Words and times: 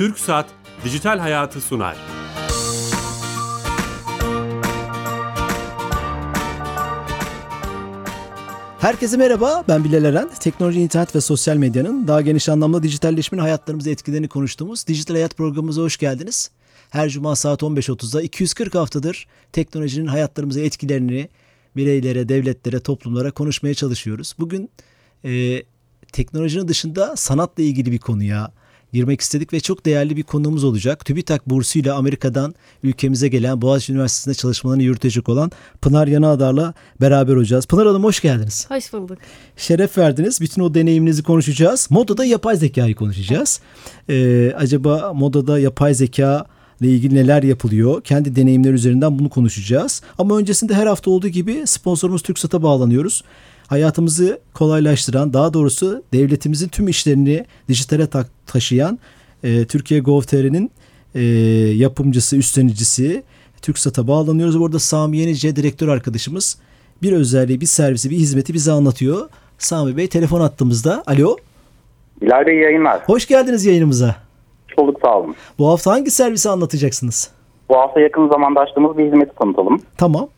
Türk 0.00 0.18
Saat 0.18 0.46
Dijital 0.84 1.18
Hayatı 1.18 1.60
sunar. 1.60 1.96
Herkese 8.78 9.16
merhaba, 9.16 9.64
ben 9.68 9.84
Bilal 9.84 10.04
Eren. 10.04 10.30
Teknoloji, 10.40 10.80
internet 10.80 11.14
ve 11.16 11.20
sosyal 11.20 11.56
medyanın 11.56 12.08
daha 12.08 12.20
geniş 12.20 12.48
anlamda 12.48 12.82
dijitalleşmenin 12.82 13.42
hayatlarımıza 13.42 13.90
etkilerini 13.90 14.28
konuştuğumuz 14.28 14.86
Dijital 14.86 15.14
Hayat 15.14 15.36
programımıza 15.36 15.82
hoş 15.82 15.96
geldiniz. 15.96 16.50
Her 16.90 17.08
cuma 17.08 17.36
saat 17.36 17.62
15.30'da 17.62 18.22
240 18.22 18.74
haftadır 18.74 19.26
teknolojinin 19.52 20.06
hayatlarımıza 20.06 20.60
etkilerini 20.60 21.28
bireylere, 21.76 22.28
devletlere, 22.28 22.80
toplumlara 22.80 23.30
konuşmaya 23.30 23.74
çalışıyoruz. 23.74 24.34
Bugün 24.38 24.70
e, 25.24 25.62
teknolojinin 26.12 26.68
dışında 26.68 27.16
sanatla 27.16 27.62
ilgili 27.62 27.92
bir 27.92 27.98
konuya 27.98 28.59
girmek 28.92 29.20
istedik 29.20 29.52
ve 29.52 29.60
çok 29.60 29.86
değerli 29.86 30.16
bir 30.16 30.22
konuğumuz 30.22 30.64
olacak. 30.64 31.04
TÜBİTAK 31.04 31.46
bursuyla 31.46 31.96
Amerika'dan 31.96 32.54
ülkemize 32.82 33.28
gelen 33.28 33.62
Boğaziçi 33.62 33.92
Üniversitesi'nde 33.92 34.34
çalışmalarını 34.34 34.82
yürütecek 34.82 35.28
olan 35.28 35.50
Pınar 35.80 36.06
Yanağdar'la 36.06 36.74
beraber 37.00 37.34
olacağız. 37.34 37.66
Pınar 37.66 37.86
Hanım 37.86 38.04
hoş 38.04 38.20
geldiniz. 38.20 38.70
Hoş 38.70 38.92
bulduk. 38.92 39.18
Şeref 39.56 39.98
verdiniz. 39.98 40.40
Bütün 40.40 40.62
o 40.62 40.74
deneyiminizi 40.74 41.22
konuşacağız. 41.22 41.88
Modada 41.90 42.24
yapay 42.24 42.56
zekayı 42.56 42.94
konuşacağız. 42.94 43.60
Ee, 44.08 44.52
acaba 44.56 45.12
modada 45.14 45.58
yapay 45.58 45.94
zeka 45.94 46.46
ile 46.80 46.88
ilgili 46.88 47.14
neler 47.14 47.42
yapılıyor? 47.42 48.02
Kendi 48.02 48.36
deneyimler 48.36 48.72
üzerinden 48.72 49.18
bunu 49.18 49.28
konuşacağız. 49.28 50.02
Ama 50.18 50.38
öncesinde 50.38 50.74
her 50.74 50.86
hafta 50.86 51.10
olduğu 51.10 51.28
gibi 51.28 51.62
sponsorumuz 51.66 52.22
TürkSat'a 52.22 52.62
bağlanıyoruz 52.62 53.22
hayatımızı 53.70 54.40
kolaylaştıran, 54.54 55.32
daha 55.32 55.54
doğrusu 55.54 56.02
devletimizin 56.12 56.68
tüm 56.68 56.88
işlerini 56.88 57.44
dijitale 57.68 58.06
ta- 58.06 58.26
taşıyan 58.46 58.98
e, 59.44 59.64
Türkiye 59.64 60.00
Gov.tr'nin 60.00 60.70
e, 61.14 61.20
yapımcısı, 61.76 62.36
üstlenicisi 62.36 63.22
TürkSat'a 63.62 64.08
bağlanıyoruz. 64.08 64.56
Orada 64.56 64.78
Sami 64.78 65.18
Yenice 65.18 65.56
direktör 65.56 65.88
arkadaşımız 65.88 66.58
bir 67.02 67.12
özelliği, 67.12 67.60
bir 67.60 67.66
servisi, 67.66 68.10
bir 68.10 68.16
hizmeti 68.16 68.54
bize 68.54 68.72
anlatıyor. 68.72 69.28
Sami 69.58 69.96
Bey 69.96 70.08
telefon 70.08 70.40
attığımızda. 70.40 71.02
Alo. 71.06 71.36
Bilal 72.22 72.46
Bey 72.46 72.56
yayınlar. 72.56 73.00
Hoş 73.06 73.26
geldiniz 73.26 73.64
yayınımıza. 73.64 74.16
Hoş 74.68 74.78
bulduk 74.78 75.00
sağ 75.02 75.18
olun. 75.18 75.34
Bu 75.58 75.68
hafta 75.68 75.90
hangi 75.90 76.10
servisi 76.10 76.50
anlatacaksınız? 76.50 77.30
Bu 77.68 77.76
hafta 77.76 78.00
yakın 78.00 78.28
zamanda 78.28 78.60
açtığımız 78.60 78.98
bir 78.98 79.06
hizmeti 79.06 79.32
tanıtalım. 79.38 79.82
Tamam 79.96 80.28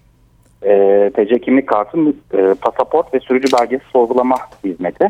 e, 0.64 1.10
TC 1.14 1.38
kimlik 1.38 1.66
kartı, 1.66 1.98
e, 2.34 2.55
pasaport 2.55 3.14
ve 3.14 3.20
sürücü 3.20 3.58
belgesi 3.60 3.84
sorgulama 3.92 4.36
hizmeti. 4.64 5.08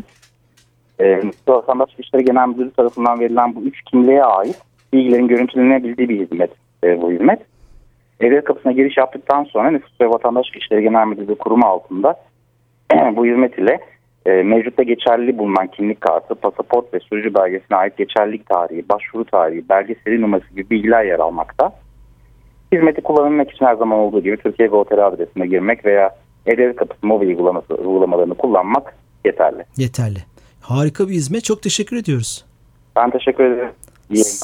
E, 0.99 1.21
Vatandaş 1.47 1.89
İşleri 1.99 2.25
Genel 2.25 2.47
Müdürlüğü 2.47 2.71
tarafından 2.71 3.19
verilen 3.19 3.55
bu 3.55 3.61
üç 3.61 3.81
kimliğe 3.81 4.23
ait 4.23 4.61
bilgilerin 4.93 5.27
görüntülenebildiği 5.27 6.09
bir 6.09 6.19
hizmet 6.19 6.51
e, 6.83 7.01
bu 7.01 7.11
hizmet. 7.11 7.39
Evvel 8.19 8.41
kapısına 8.41 8.71
giriş 8.71 8.97
yaptıktan 8.97 9.43
sonra 9.43 9.71
Nüfus 9.71 10.01
ve 10.01 10.09
Vatandaş 10.09 10.47
İşleri 10.55 10.83
Genel 10.83 11.07
Müdürlüğü 11.07 11.35
kurumu 11.35 11.65
altında 11.65 12.15
bu 13.15 13.25
hizmet 13.25 13.57
ile 13.59 13.79
e, 14.25 14.31
mevcutta 14.31 14.83
geçerli 14.83 15.37
bulunan 15.37 15.67
kimlik 15.67 16.01
kartı, 16.01 16.35
pasaport 16.35 16.93
ve 16.93 16.99
sürücü 16.99 17.33
belgesine 17.33 17.77
ait 17.77 17.97
geçerlilik 17.97 18.49
tarihi, 18.49 18.89
başvuru 18.89 19.25
tarihi, 19.25 19.69
belge 19.69 19.95
seri 20.03 20.21
numarası 20.21 20.49
gibi 20.49 20.69
bilgiler 20.69 21.03
yer 21.03 21.19
almakta. 21.19 21.71
Hizmeti 22.73 23.01
kullanılmak 23.01 23.51
için 23.51 23.65
her 23.65 23.75
zaman 23.75 23.99
olduğu 23.99 24.23
gibi 24.23 24.37
Türkiye 24.37 24.67
GoTR 24.67 24.97
adresine 24.97 25.47
girmek 25.47 25.85
veya 25.85 26.15
E-Devlet 26.45 26.75
Kapısı 26.75 27.07
mobil 27.07 27.27
uygulaması, 27.27 27.73
uygulamalarını 27.73 28.35
kullanmak 28.35 28.95
yeterli. 29.25 29.65
Yeterli. 29.77 30.19
Harika 30.61 31.09
bir 31.09 31.13
hizmet. 31.13 31.43
Çok 31.43 31.61
teşekkür 31.61 31.97
ediyoruz. 31.97 32.45
Ben 32.95 33.09
teşekkür 33.09 33.43
ederim. 33.43 33.71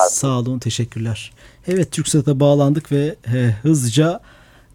Sağ 0.09 0.39
olun. 0.39 0.59
Teşekkürler. 0.59 1.31
Evet 1.67 1.91
TürkSat'a 1.91 2.39
bağlandık 2.39 2.91
ve 2.91 3.15
he, 3.25 3.51
hızlıca 3.61 4.19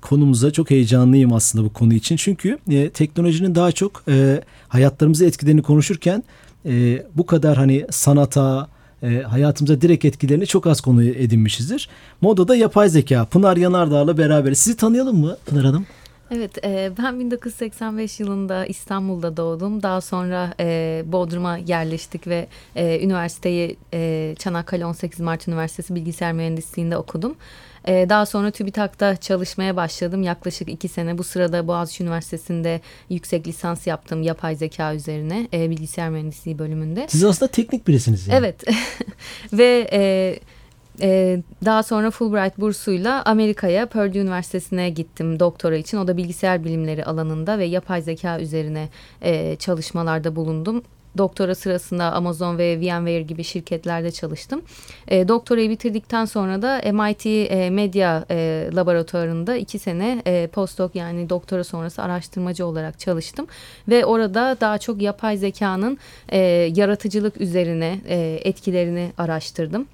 konumuza 0.02 0.50
çok 0.50 0.70
heyecanlıyım 0.70 1.32
aslında 1.32 1.64
bu 1.64 1.72
konu 1.72 1.94
için. 1.94 2.16
Çünkü 2.16 2.58
e, 2.70 2.90
teknolojinin 2.90 3.54
daha 3.54 3.72
çok 3.72 4.02
e, 4.08 4.40
hayatlarımızı 4.68 5.26
etkilerini 5.26 5.62
konuşurken 5.62 6.22
e, 6.66 6.72
bu 7.14 7.26
kadar 7.26 7.56
hani 7.56 7.86
sanata, 7.90 8.68
e, 9.04 9.22
hayatımıza 9.22 9.80
direkt 9.80 10.04
etkilerini 10.04 10.46
çok 10.46 10.66
az 10.66 10.80
konu 10.80 11.04
edinmişizdir. 11.04 11.88
Modada 12.20 12.56
yapay 12.56 12.88
zeka. 12.88 13.24
Pınar 13.24 13.56
Yanardağ'la 13.56 14.18
beraber. 14.18 14.54
Sizi 14.54 14.76
tanıyalım 14.76 15.20
mı 15.20 15.36
Pınar 15.46 15.64
Hanım? 15.64 15.86
Evet, 16.30 16.64
e, 16.64 16.92
ben 16.98 17.20
1985 17.20 18.20
yılında 18.20 18.66
İstanbul'da 18.66 19.36
doğdum. 19.36 19.82
Daha 19.82 20.00
sonra 20.00 20.54
e, 20.60 21.02
Bodrum'a 21.06 21.56
yerleştik 21.56 22.26
ve 22.26 22.46
e, 22.76 23.04
üniversiteyi 23.04 23.76
e, 23.94 24.34
Çanakkale 24.38 24.86
18 24.86 25.20
Mart 25.20 25.48
Üniversitesi 25.48 25.94
Bilgisayar 25.94 26.32
Mühendisliği'nde 26.32 26.96
okudum. 26.96 27.36
E, 27.88 28.08
daha 28.08 28.26
sonra 28.26 28.50
TÜBİTAK'ta 28.50 29.16
çalışmaya 29.16 29.76
başladım. 29.76 30.22
Yaklaşık 30.22 30.68
iki 30.68 30.88
sene 30.88 31.18
bu 31.18 31.24
sırada 31.24 31.66
Boğaziçi 31.66 32.02
Üniversitesi'nde 32.02 32.80
yüksek 33.10 33.46
lisans 33.46 33.86
yaptım 33.86 34.22
yapay 34.22 34.56
zeka 34.56 34.94
üzerine 34.94 35.48
e, 35.52 35.70
bilgisayar 35.70 36.10
mühendisliği 36.10 36.58
bölümünde. 36.58 37.06
Siz 37.08 37.24
aslında 37.24 37.52
teknik 37.52 37.88
birisiniz 37.88 38.28
yani. 38.28 38.38
Evet 38.38 38.64
ve... 39.52 39.88
E, 39.92 40.38
ee, 41.00 41.42
daha 41.64 41.82
sonra 41.82 42.10
Fulbright 42.10 42.58
bursuyla 42.58 43.22
Amerika'ya 43.24 43.86
Purdue 43.86 44.18
Üniversitesi'ne 44.18 44.90
gittim 44.90 45.40
doktora 45.40 45.76
için. 45.76 45.98
O 45.98 46.06
da 46.06 46.16
bilgisayar 46.16 46.64
bilimleri 46.64 47.04
alanında 47.04 47.58
ve 47.58 47.64
yapay 47.64 48.02
zeka 48.02 48.40
üzerine 48.40 48.88
e, 49.22 49.56
çalışmalarda 49.56 50.36
bulundum. 50.36 50.82
Doktora 51.18 51.54
sırasında 51.54 52.12
Amazon 52.12 52.58
ve 52.58 52.80
VMware 52.80 53.22
gibi 53.22 53.44
şirketlerde 53.44 54.10
çalıştım. 54.10 54.62
E, 55.08 55.28
doktorayı 55.28 55.70
bitirdikten 55.70 56.24
sonra 56.24 56.62
da 56.62 56.92
MIT 56.92 57.26
e, 57.26 57.70
Medya 57.70 58.24
e, 58.30 58.68
Laboratuvarı'nda 58.74 59.56
iki 59.56 59.78
sene 59.78 60.22
e, 60.26 60.46
postdoc 60.46 60.98
yani 60.98 61.28
doktora 61.28 61.64
sonrası 61.64 62.02
araştırmacı 62.02 62.66
olarak 62.66 62.98
çalıştım. 62.98 63.46
Ve 63.88 64.04
orada 64.04 64.56
daha 64.60 64.78
çok 64.78 65.02
yapay 65.02 65.36
zekanın 65.36 65.98
e, 66.28 66.38
yaratıcılık 66.76 67.40
üzerine 67.40 68.00
e, 68.08 68.40
etkilerini 68.44 69.12
araştırdım 69.18 69.86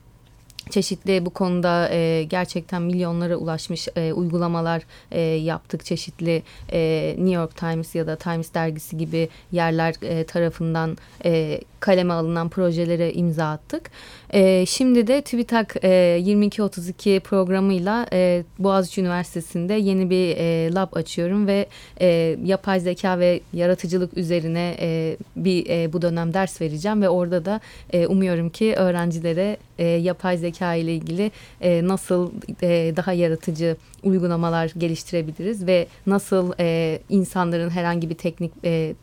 çeşitli 0.70 1.26
bu 1.26 1.30
konuda 1.30 1.88
e, 1.92 2.24
gerçekten 2.24 2.82
milyonlara 2.82 3.36
ulaşmış 3.36 3.88
e, 3.96 4.12
uygulamalar 4.12 4.82
e, 5.10 5.20
yaptık. 5.20 5.84
Çeşitli 5.84 6.42
e, 6.72 7.14
New 7.18 7.34
York 7.34 7.56
Times 7.56 7.94
ya 7.94 8.06
da 8.06 8.16
Times 8.16 8.54
dergisi 8.54 8.98
gibi 8.98 9.28
yerler 9.52 9.94
e, 10.02 10.24
tarafından 10.24 10.96
e, 11.24 11.60
kaleme 11.80 12.14
alınan 12.14 12.48
projelere 12.48 13.12
imza 13.12 13.50
attık. 13.50 13.90
E, 14.34 14.66
şimdi 14.66 15.06
de 15.06 15.22
TÜBİTAK 15.22 15.76
e, 15.84 16.18
2232 16.20 17.20
programıyla 17.20 18.06
e, 18.12 18.44
Boğaziçi 18.58 19.00
Üniversitesi'nde 19.00 19.74
yeni 19.74 20.10
bir 20.10 20.36
e, 20.36 20.74
lab 20.74 20.92
açıyorum 20.92 21.46
ve 21.46 21.66
e, 22.00 22.36
yapay 22.44 22.80
zeka 22.80 23.18
ve 23.18 23.40
yaratıcılık 23.52 24.16
üzerine 24.16 24.76
e, 24.80 25.16
bir 25.36 25.66
e, 25.70 25.92
bu 25.92 26.02
dönem 26.02 26.34
ders 26.34 26.60
vereceğim 26.60 27.02
ve 27.02 27.08
orada 27.08 27.44
da 27.44 27.60
e, 27.92 28.06
umuyorum 28.06 28.50
ki 28.50 28.74
öğrencilere 28.76 29.56
e, 29.80 29.84
yapay 29.84 30.38
zeka 30.38 30.74
ile 30.74 30.94
ilgili 30.94 31.30
e, 31.60 31.88
nasıl 31.88 32.30
e, 32.62 32.92
daha 32.96 33.12
yaratıcı 33.12 33.76
uygulamalar 34.02 34.72
geliştirebiliriz 34.78 35.66
ve 35.66 35.86
nasıl 36.06 36.52
e, 36.60 36.98
insanların 37.08 37.70
herhangi 37.70 38.10
bir 38.10 38.14
teknik 38.14 38.52
e, 38.64 38.94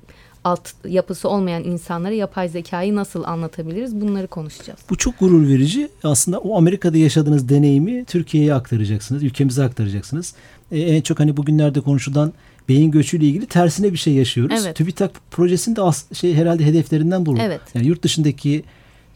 alt 0.44 0.70
yapısı 0.88 1.30
olmayan 1.30 1.64
insanlara 1.64 2.14
yapay 2.14 2.50
zekayı 2.50 2.96
nasıl 2.96 3.24
anlatabiliriz 3.24 4.02
bunları 4.02 4.28
konuşacağız. 4.28 4.80
Bu 4.90 4.98
çok 4.98 5.20
gurur 5.20 5.48
verici. 5.48 5.90
Aslında 6.04 6.40
o 6.40 6.58
Amerika'da 6.58 6.98
yaşadığınız 6.98 7.50
deneyimi 7.50 8.06
Türkiye'ye 8.06 8.54
aktaracaksınız, 8.54 9.24
ülkemize 9.24 9.64
aktaracaksınız. 9.64 10.34
Ee, 10.72 10.80
en 10.80 11.02
çok 11.02 11.20
hani 11.20 11.38
bugünlerde 11.38 11.82
konuşulan 11.82 12.34
beyin 12.70 12.92
göçüyle 12.92 13.26
ilgili 13.26 13.46
tersine 13.46 13.94
bir 13.94 13.98
şey 13.98 14.14
yaşıyoruz. 14.14 14.62
Evet. 14.66 14.76
TÜBİTAK 14.76 15.12
projesinde 15.32 15.82
as 15.82 16.14
şey 16.14 16.36
herhalde 16.36 16.66
hedeflerinden 16.66 17.26
bu. 17.26 17.38
Evet. 17.38 17.62
Yani 17.74 17.88
yurt 17.88 18.04
dışındaki 18.04 18.64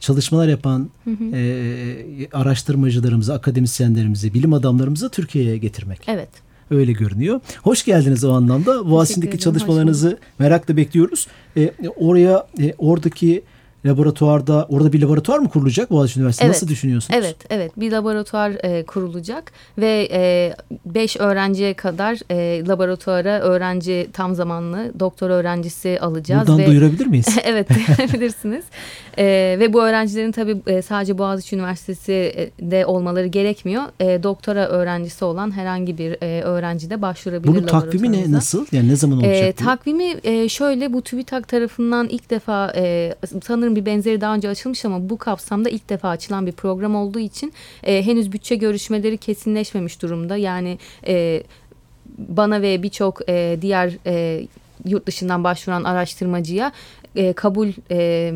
çalışmalar 0.02 0.48
yapan 0.48 0.90
hı 1.04 1.12
hı. 1.12 1.36
E, 1.36 2.28
araştırmacılarımızı, 2.34 3.34
akademisyenlerimizi, 3.34 4.34
bilim 4.34 4.54
adamlarımızı 4.54 5.10
Türkiye'ye 5.10 5.58
getirmek. 5.58 6.00
Evet. 6.08 6.30
Öyle 6.72 6.92
görünüyor. 6.92 7.40
Hoş 7.64 7.86
geldiniz 7.86 8.24
o 8.24 8.34
anlamda. 8.34 8.90
Boğaziçi'ndeki 8.90 9.40
çalışmalarınızı 9.40 10.18
merakla 10.40 10.78
bekliyoruz. 10.78 11.28
E, 11.58 11.74
oraya 11.96 12.48
e, 12.62 12.74
oradaki 12.78 13.44
laboratuvarda 13.86 14.66
orada 14.70 14.94
bir 14.94 15.02
laboratuvar 15.02 15.40
mı 15.40 15.50
kurulacak 15.50 15.92
Boğaziçi 15.92 16.20
Üniversitesi? 16.20 16.46
Evet, 16.46 16.56
Nasıl 16.56 16.68
düşünüyorsunuz? 16.68 17.20
Evet, 17.24 17.36
evet. 17.50 17.72
Bir 17.78 17.92
laboratuvar 17.92 18.52
e, 18.64 18.84
kurulacak 18.84 19.52
ve 19.78 20.10
e, 20.12 20.54
beş 20.86 21.18
öğrenciye 21.18 21.74
kadar 21.74 22.20
e, 22.32 22.68
laboratuvara 22.68 23.40
öğrenci 23.40 24.10
tam 24.14 24.36
zamanlı 24.36 24.92
doktor 25.00 25.30
öğrencisi 25.30 26.00
alacağız. 26.02 26.48
Buradan 26.48 26.60
ve, 26.60 26.68
duyurabilir 26.68 27.06
miyiz? 27.06 27.38
evet, 27.44 27.68
duyurabilirsiniz. 27.70 28.64
E, 29.18 29.26
ve 29.60 29.74
bu 29.74 29.84
öğrencilerin 29.84 30.32
tabii 30.32 30.58
e, 30.68 30.82
sadece 30.82 31.18
Boğaziçi 31.18 31.56
Üniversitesi'de 31.56 32.86
olmaları 32.86 33.28
gerekmiyor. 33.28 33.84
E, 34.00 34.24
doktora 34.24 34.68
öğrencisi 34.68 35.26
olan 35.26 35.52
herhangi 35.52 35.98
bir 35.98 36.18
e, 36.22 36.42
öğrenci 36.42 36.90
de 36.90 37.02
başvurabilir 37.02 37.54
Bunun 37.54 37.68
takvimi 37.68 38.12
ne 38.12 38.32
nasıl? 38.32 38.66
Yani 38.72 38.90
ne 38.90 38.96
zaman 38.96 39.18
olacak 39.18 39.36
e, 39.36 39.52
Takvimi 39.52 40.16
e, 40.24 40.50
şöyle 40.50 40.94
bu 40.94 41.02
TÜBİTAK 41.02 41.48
tarafından 41.48 42.08
ilk 42.10 42.30
defa 42.30 42.74
e, 42.76 43.16
sanırım 43.44 43.71
Sanırım 43.72 43.86
bir 43.86 43.92
benzeri 43.92 44.22
daha 44.22 44.36
önce 44.36 44.50
açılmış 44.50 44.86
ama 44.86 45.10
bu 45.10 45.18
kapsamda 45.18 45.70
ilk 45.70 45.90
defa 45.90 46.10
açılan 46.10 46.46
bir 46.46 46.52
program 46.52 46.96
olduğu 46.96 47.20
için 47.20 47.54
e, 47.84 48.06
henüz 48.06 48.32
bütçe 48.32 48.56
görüşmeleri 48.56 49.18
kesinleşmemiş 49.18 50.02
durumda. 50.02 50.38
Yani 50.38 50.78
e, 51.08 51.44
bana 52.18 52.62
ve 52.62 52.84
birçok 52.84 53.30
e, 53.30 53.58
diğer 53.62 53.98
e, 54.06 54.48
yurt 54.86 55.06
dışından 55.06 55.44
başvuran 55.44 55.84
araştırmacıya 55.84 56.72
e, 57.16 57.34
kabul 57.34 57.70
e, 57.92 58.34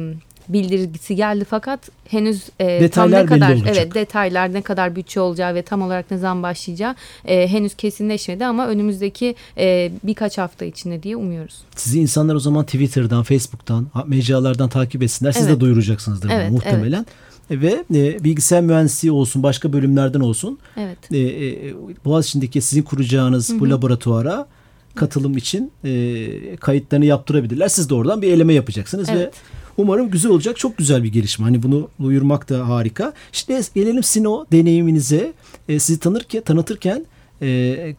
bildirgisi 0.50 1.16
geldi 1.16 1.46
fakat 1.50 1.90
henüz 2.08 2.44
e, 2.60 2.66
detaylar 2.82 3.28
tam 3.28 3.38
ne 3.38 3.40
kadar 3.40 3.56
olacak. 3.56 3.76
evet 3.78 3.96
detaylar 3.96 4.54
ne 4.54 4.62
kadar 4.62 4.96
bütçe 4.96 5.20
olacağı 5.20 5.56
ve 5.56 5.62
tam 5.62 5.82
olarak 5.82 6.12
ne 6.12 6.18
zaman 6.18 6.44
başlayacağı 6.44 6.96
e, 7.26 7.48
henüz 7.48 7.76
kesinleşmedi 7.76 8.46
ama 8.46 8.68
önümüzdeki 8.68 9.36
e, 9.58 9.92
birkaç 10.04 10.38
hafta 10.38 10.66
içinde 10.66 11.04
diye 11.04 11.16
umuyoruz. 11.16 11.56
Sizi 11.76 12.00
insanlar 12.00 12.36
o 12.36 12.40
zaman 12.40 12.66
Twitter'dan, 12.66 13.24
Facebook'tan, 13.24 13.88
mecralardan 14.08 14.70
takip 14.70 15.04
etsinler. 15.04 15.32
Siz 15.32 15.48
Evet. 15.48 15.56
de 15.56 15.60
duyuracaksınızdır 15.60 16.30
bunu 16.30 16.36
Evet, 16.36 16.52
muhtemelen. 16.52 17.06
Ve 17.52 17.84
e, 17.96 18.24
bilgisayar 18.24 18.62
mühendisliği 18.62 19.12
olsun, 19.12 19.44
başka 19.44 19.74
bölümlerden 19.74 20.20
olsun. 20.20 20.60
Evet. 20.78 20.98
E, 21.12 21.20
e, 21.20 21.74
Boğaziçi'ndeki 22.06 22.62
sizin 22.62 22.84
kuracağınız 22.84 23.60
bu 23.60 23.70
laboratuvara 23.70 24.48
katılım 24.96 25.38
için 25.38 25.72
e, 25.84 26.56
kayıtlarını 26.56 27.06
yaptırabilirler. 27.06 27.68
Siz 27.68 27.90
de 27.90 27.94
oradan 27.94 28.22
bir 28.22 28.32
eleme 28.32 28.54
yapacaksınız 28.54 29.10
ve 29.10 29.14
Evet. 29.14 29.34
Umarım 29.78 30.10
güzel 30.10 30.32
olacak. 30.32 30.58
Çok 30.58 30.78
güzel 30.78 31.04
bir 31.04 31.12
gelişme. 31.12 31.46
Hani 31.46 31.64
bunu 31.64 31.90
duyurmak 32.02 32.50
da 32.50 32.68
harika. 32.70 33.14
Şimdi 33.32 33.62
gelelim 33.76 34.04
sizin 34.04 34.26
o 34.26 34.46
deneyiminize. 34.52 35.34
E, 35.70 35.80
sizi 35.80 36.00
tanırken, 36.00 36.42
tanıtırken 36.42 37.06
e, 37.42 37.48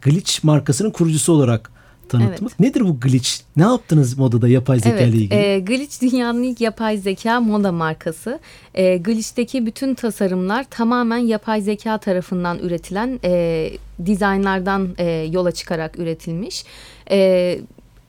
Glitch 0.02 0.44
markasının 0.44 0.90
kurucusu 0.90 1.32
olarak 1.32 1.70
tanıtmak. 2.08 2.61
Nedir 2.61 2.81
bu 2.81 3.00
Glitch? 3.00 3.31
Ne 3.56 3.62
yaptınız 3.62 4.19
modada 4.19 4.49
yapay 4.49 4.81
zeka 4.81 4.96
Evet, 4.96 5.14
ile 5.14 5.17
ilgili? 5.17 5.34
e, 5.34 5.58
Glitch 5.61 6.02
dünyanın 6.02 6.43
ilk 6.43 6.61
yapay 6.61 6.96
zeka 6.99 7.40
moda 7.40 7.73
markası. 7.73 8.38
E, 8.75 8.96
Glitch'teki 8.96 9.67
bütün 9.67 9.94
tasarımlar 9.94 10.64
tamamen 10.70 11.19
yapay 11.19 11.61
zeka 11.62 11.99
tarafından 11.99 12.58
üretilen 12.58 13.20
e, 13.25 13.70
dizaynlardan 14.06 14.88
e, 14.99 15.05
yola 15.32 15.52
çıkarak 15.52 15.99
üretilmiş. 15.99 16.64
E, 17.11 17.58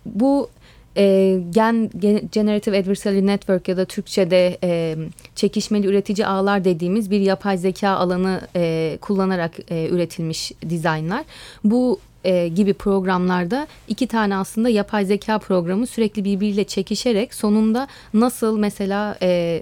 bu 0.06 0.50
e, 0.98 1.38
gen, 1.50 1.90
gen- 2.00 2.30
Generative 2.32 2.80
Adversarial 2.80 3.22
Network 3.24 3.68
ya 3.68 3.78
da 3.78 3.86
Türkçe'de 3.86 4.58
e, 4.64 4.96
çekişmeli 5.36 5.88
üretici 5.88 6.28
ağlar 6.28 6.64
dediğimiz 6.66 7.12
bir 7.12 7.20
yapay 7.20 7.58
zeka 7.58 7.90
alanı 7.90 8.42
e, 8.56 8.98
kullanarak 9.02 9.52
e, 9.72 9.88
üretilmiş 9.90 10.52
dizaynlar. 10.70 11.24
Bu 11.64 12.00
e, 12.24 12.48
gibi 12.48 12.74
programlarda 12.74 13.68
iki 13.88 14.08
tane 14.08 14.36
aslında 14.36 14.70
yapay 14.70 15.06
zeka 15.06 15.40
programı 15.40 15.88
sürekli 15.88 16.24
birbiriyle 16.26 16.64
çekişerek 16.64 17.34
sonunda 17.34 17.88
nasıl 18.14 18.58
mesela 18.60 19.18
e, 19.22 19.62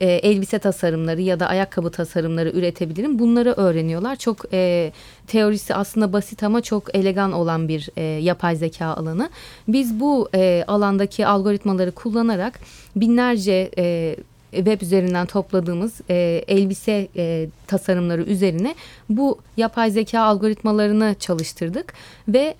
e, 0.00 0.06
elbise 0.06 0.58
tasarımları 0.58 1.20
ya 1.20 1.40
da 1.40 1.46
ayakkabı 1.48 1.90
tasarımları 1.90 2.50
üretebilirim. 2.50 3.18
Bunları 3.18 3.52
öğreniyorlar. 3.52 4.16
Çok 4.16 4.38
e, 4.52 4.92
teorisi 5.26 5.74
aslında 5.74 6.12
basit 6.12 6.42
ama 6.42 6.60
çok 6.60 6.94
elegan 6.94 7.32
olan 7.32 7.68
bir 7.68 7.88
e, 7.96 8.02
yapay 8.02 8.56
zeka 8.56 8.86
alanı. 8.86 9.30
Biz 9.68 10.00
bu 10.00 10.28
e, 10.34 10.64
alandaki 10.66 11.26
algoritmaları 11.26 11.92
kullanarak 11.92 12.60
binlerce 12.96 13.70
e, 13.78 14.16
web 14.52 14.80
üzerinden 14.82 15.26
topladığımız 15.26 16.00
e, 16.10 16.44
elbise 16.48 17.08
e, 17.16 17.48
tasarımları 17.66 18.22
üzerine 18.22 18.74
bu 19.08 19.38
yapay 19.56 19.90
zeka 19.90 20.20
algoritmalarını 20.20 21.16
çalıştırdık 21.20 21.92
ve 22.28 22.54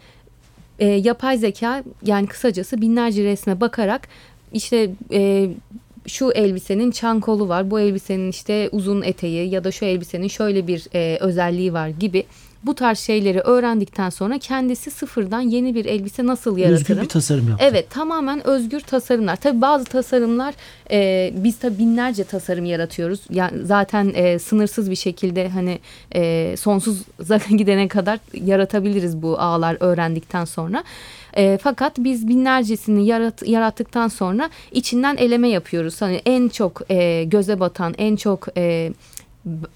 e, 0.79 0.87
yapay 0.87 1.39
zeka 1.39 1.83
yani 2.03 2.27
kısacası 2.27 2.81
binlerce 2.81 3.25
resme 3.25 3.61
bakarak 3.61 4.09
işte 4.53 4.91
e, 5.13 5.51
şu 6.09 6.33
elbisenin 6.33 6.91
çan 6.91 7.21
kolu 7.21 7.49
var, 7.49 7.71
bu 7.71 7.81
elbisenin 7.81 8.31
işte 8.31 8.69
uzun 8.73 9.03
eteği 9.03 9.51
ya 9.51 9.65
da 9.65 9.73
şu 9.73 9.85
elbisenin 9.85 10.29
şöyle 10.29 10.67
bir 10.67 10.87
e, 10.95 11.19
özelliği 11.21 11.73
var 11.73 11.89
gibi 11.89 12.25
bu 12.63 12.75
tarz 12.75 12.99
şeyleri 12.99 13.41
öğrendikten 13.41 14.11
sonra 14.11 14.39
kendisi 14.39 14.91
sıfırdan 14.91 15.41
yeni 15.41 15.75
bir 15.75 15.85
elbise 15.85 16.27
nasıl 16.27 16.59
yaratırım? 16.59 16.81
Özgür 16.81 17.03
bir 17.03 17.09
tasarım 17.09 17.49
yaptı. 17.49 17.65
Evet 17.69 17.91
tamamen 17.91 18.47
özgür 18.47 18.81
tasarımlar. 18.81 19.37
Tabii 19.37 19.61
bazı 19.61 19.85
tasarımlar 19.85 20.55
e, 20.91 21.31
biz 21.35 21.59
tabii 21.59 21.79
binlerce 21.79 22.25
tasarım 22.25 22.65
yaratıyoruz. 22.65 23.21
Yani 23.31 23.67
zaten 23.67 24.13
e, 24.15 24.39
sınırsız 24.39 24.91
bir 24.91 24.97
şekilde 24.97 25.49
hani 25.49 25.79
e, 26.15 26.55
sonsuza 26.57 27.37
gidene 27.57 27.89
kadar 27.89 28.19
yaratabiliriz 28.35 29.23
bu 29.23 29.39
ağlar 29.41 29.77
öğrendikten 29.81 30.45
sonra. 30.45 30.85
E, 31.39 31.59
fakat 31.63 31.99
biz 31.99 32.29
binlercesini 32.29 33.07
yarat, 33.07 33.49
yarattıktan 33.49 34.09
sonra 34.09 34.51
içinden 34.73 35.17
eleme 35.17 35.49
yapıyoruz. 35.49 36.03
Hani 36.03 36.23
en 36.27 36.49
çok 36.49 36.91
e, 36.91 37.25
göze 37.25 37.61
batan, 37.61 37.95
en 37.99 38.17
çok 38.17 38.47
e, 38.57 38.93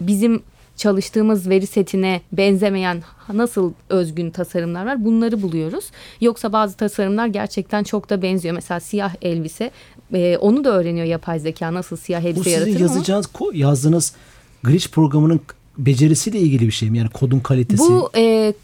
bizim 0.00 0.42
çalıştığımız 0.76 1.48
veri 1.48 1.66
setine 1.66 2.20
benzemeyen 2.32 3.02
nasıl 3.32 3.72
özgün 3.88 4.30
tasarımlar 4.30 4.86
var 4.86 5.04
bunları 5.04 5.42
buluyoruz. 5.42 5.84
Yoksa 6.20 6.52
bazı 6.52 6.76
tasarımlar 6.76 7.26
gerçekten 7.26 7.84
çok 7.84 8.10
da 8.10 8.22
benziyor. 8.22 8.54
Mesela 8.54 8.80
siyah 8.80 9.14
elbise 9.22 9.70
e, 10.14 10.36
onu 10.36 10.64
da 10.64 10.70
öğreniyor 10.70 11.06
yapay 11.06 11.38
zeka 11.40 11.74
nasıl 11.74 11.96
siyah 11.96 12.22
Bu 12.22 12.26
elbise 12.28 12.42
sizin 12.44 12.56
yaratır 12.56 12.80
ama 12.84 12.94
yazacağınız, 12.94 13.26
ko- 13.26 13.56
yazdığınız 13.56 14.12
Glitch 14.62 14.88
programının 14.88 15.40
becerisiyle 15.78 16.38
ilgili 16.38 16.66
bir 16.66 16.72
şey 16.72 16.90
mi? 16.90 16.98
Yani 16.98 17.10
kodun 17.10 17.40
kalitesi. 17.40 17.82
bu 17.82 18.10
e, 18.16 18.54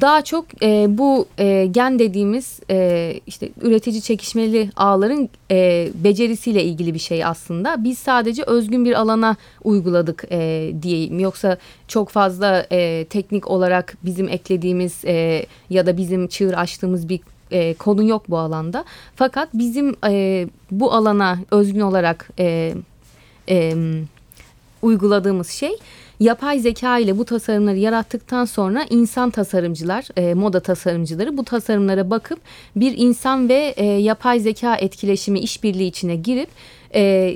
daha 0.00 0.24
çok 0.24 0.62
e, 0.62 0.86
bu 0.88 1.26
e, 1.38 1.66
gen 1.66 1.98
dediğimiz 1.98 2.60
e, 2.70 3.14
işte 3.26 3.48
üretici 3.60 4.02
çekişmeli 4.02 4.70
ağların 4.76 5.28
e, 5.50 5.88
becerisiyle 5.94 6.64
ilgili 6.64 6.94
bir 6.94 6.98
şey 6.98 7.24
aslında. 7.24 7.84
Biz 7.84 7.98
sadece 7.98 8.42
özgün 8.42 8.84
bir 8.84 9.00
alana 9.00 9.36
uyguladık 9.64 10.24
e, 10.30 10.72
diyeyim. 10.82 11.18
Yoksa 11.20 11.58
çok 11.88 12.08
fazla 12.08 12.66
e, 12.72 13.04
teknik 13.04 13.50
olarak 13.50 13.96
bizim 14.04 14.28
eklediğimiz 14.28 15.04
e, 15.04 15.46
ya 15.70 15.86
da 15.86 15.96
bizim 15.96 16.28
çığır 16.28 16.54
açtığımız 16.54 17.08
bir 17.08 17.20
e, 17.50 17.74
konu 17.74 18.08
yok 18.08 18.22
bu 18.28 18.38
alanda. 18.38 18.84
Fakat 19.16 19.48
bizim 19.54 19.96
e, 20.06 20.46
bu 20.70 20.92
alana 20.92 21.38
özgün 21.50 21.80
olarak 21.80 22.30
e, 22.38 22.74
e, 23.48 23.74
uyguladığımız 24.82 25.48
şey 25.48 25.72
yapay 26.20 26.58
zeka 26.58 26.98
ile 26.98 27.18
bu 27.18 27.24
tasarımları 27.24 27.76
yarattıktan 27.76 28.44
sonra 28.44 28.86
insan 28.90 29.30
tasarımcılar, 29.30 30.08
e, 30.16 30.34
moda 30.34 30.60
tasarımcıları 30.60 31.36
bu 31.36 31.44
tasarımlara 31.44 32.10
bakıp 32.10 32.38
bir 32.76 32.94
insan 32.96 33.48
ve 33.48 33.74
e, 33.76 33.84
yapay 33.84 34.40
zeka 34.40 34.76
etkileşimi 34.76 35.40
işbirliği 35.40 35.88
içine 35.88 36.16
girip 36.16 36.48
e, 36.94 37.34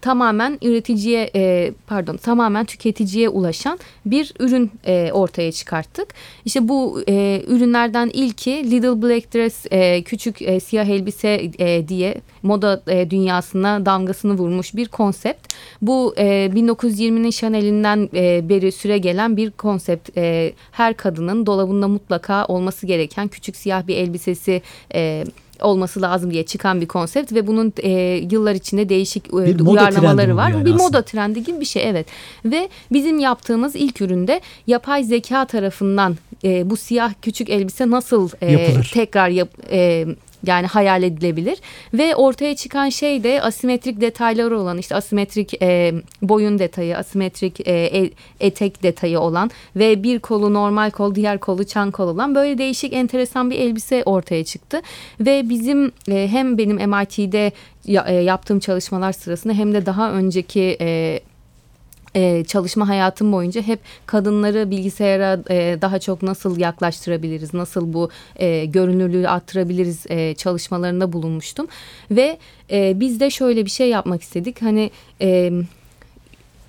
tamamen 0.00 0.58
üreticiye 0.62 1.30
e, 1.34 1.72
pardon 1.86 2.16
tamamen 2.16 2.64
tüketiciye 2.64 3.28
ulaşan 3.28 3.78
bir 4.06 4.34
ürün 4.38 4.70
e, 4.86 5.10
ortaya 5.12 5.52
çıkarttık. 5.52 6.08
İşte 6.44 6.68
bu 6.68 7.02
e, 7.08 7.42
ürünlerden 7.46 8.10
ilki 8.12 8.70
Little 8.70 9.02
Black 9.02 9.34
Dress 9.34 9.66
e, 9.70 10.02
küçük 10.02 10.42
e, 10.42 10.60
siyah 10.60 10.86
elbise 10.86 11.50
e, 11.58 11.88
diye 11.88 12.14
moda 12.42 12.82
e, 12.88 13.10
dünyasına 13.10 13.86
damgasını 13.86 14.34
vurmuş 14.34 14.74
bir 14.76 14.88
konsept. 14.88 15.54
Bu 15.82 16.14
e, 16.18 16.24
1920'nin 16.54 17.30
Chanel'inden 17.30 18.08
e, 18.14 18.48
beri 18.48 18.72
süre 18.72 18.98
gelen 18.98 19.36
bir 19.36 19.50
konsept. 19.50 20.10
E, 20.16 20.52
her 20.72 20.94
kadının 20.96 21.46
dolabında 21.46 21.88
mutlaka 21.88 22.44
olması 22.44 22.86
gereken 22.86 23.28
küçük 23.28 23.56
siyah 23.56 23.86
bir 23.86 23.96
elbisesi 23.96 24.62
e, 24.94 25.24
olması 25.62 26.02
lazım 26.02 26.30
diye 26.30 26.46
çıkan 26.46 26.80
bir 26.80 26.86
konsept 26.86 27.32
ve 27.32 27.46
bunun 27.46 27.72
e, 27.82 27.90
yıllar 28.30 28.54
içinde 28.54 28.88
değişik 28.88 29.26
e, 29.26 29.30
Bir 29.58 29.60
uyarlamaları 29.66 30.36
var. 30.36 30.50
yani 30.50 30.64
bir 30.64 30.70
aslında. 30.70 30.82
moda 30.84 31.02
trendi 31.02 31.44
gibi 31.44 31.60
bir 31.60 31.64
şey 31.64 31.88
evet. 31.90 32.06
Ve 32.44 32.68
bizim 32.92 33.18
yaptığımız 33.18 33.76
ilk 33.76 34.00
üründe 34.00 34.40
yapay 34.66 35.04
zeka 35.04 35.44
tarafından 35.44 36.16
e, 36.44 36.70
bu 36.70 36.76
siyah 36.76 37.12
küçük 37.22 37.50
elbise 37.50 37.90
nasıl 37.90 38.30
e, 38.40 38.52
Yapılır. 38.52 38.90
tekrar 38.94 39.28
yap, 39.28 39.48
e, 39.70 40.06
yani 40.46 40.66
hayal 40.66 41.02
edilebilir. 41.02 41.58
Ve 41.94 42.16
ortaya 42.16 42.56
çıkan 42.56 42.88
şey 42.88 43.24
de 43.24 43.42
asimetrik 43.42 44.00
detayları 44.00 44.58
olan 44.58 44.78
işte 44.78 44.94
asimetrik 44.94 45.62
e, 45.62 45.94
boyun 46.22 46.58
detayı, 46.58 46.98
asimetrik 46.98 47.68
e, 47.68 47.72
e- 47.72 48.10
etek 48.40 48.82
detayı 48.82 49.20
olan 49.20 49.50
ve 49.76 50.02
bir 50.02 50.18
kolu 50.18 50.54
normal 50.54 50.90
kol, 50.90 51.14
diğer 51.14 51.38
kolu 51.38 51.64
çan 51.64 51.90
kol 51.90 52.08
olan 52.08 52.34
böyle 52.34 52.58
değişik 52.58 52.92
enteresan 52.92 53.50
bir 53.50 53.58
elbise 53.58 54.02
ortaya 54.04 54.44
çıktı. 54.44 54.82
Ve 55.20 55.48
bizim 55.48 55.92
e, 56.10 56.28
hem 56.28 56.58
benim 56.58 56.76
MIT'de 56.76 57.52
e, 58.06 58.12
yaptığım 58.12 58.60
çalışmalar 58.60 59.12
sırasında 59.12 59.52
hem 59.52 59.74
de 59.74 59.86
daha 59.86 60.12
önceki 60.12 60.76
e, 60.80 61.20
e, 62.14 62.44
çalışma 62.44 62.88
hayatım 62.88 63.32
boyunca 63.32 63.62
hep 63.62 63.80
kadınları 64.06 64.70
bilgisayara 64.70 65.42
e, 65.50 65.78
daha 65.80 65.98
çok 65.98 66.22
nasıl 66.22 66.58
yaklaştırabiliriz, 66.58 67.54
nasıl 67.54 67.92
bu 67.92 68.10
e, 68.36 68.64
görünürlüğü 68.64 69.28
arttırabiliriz 69.28 70.06
e, 70.08 70.34
çalışmalarında 70.34 71.12
bulunmuştum. 71.12 71.66
Ve 72.10 72.38
e, 72.70 73.00
biz 73.00 73.20
de 73.20 73.30
şöyle 73.30 73.64
bir 73.64 73.70
şey 73.70 73.88
yapmak 73.88 74.22
istedik. 74.22 74.62
Hani 74.62 74.90
e, 75.20 75.52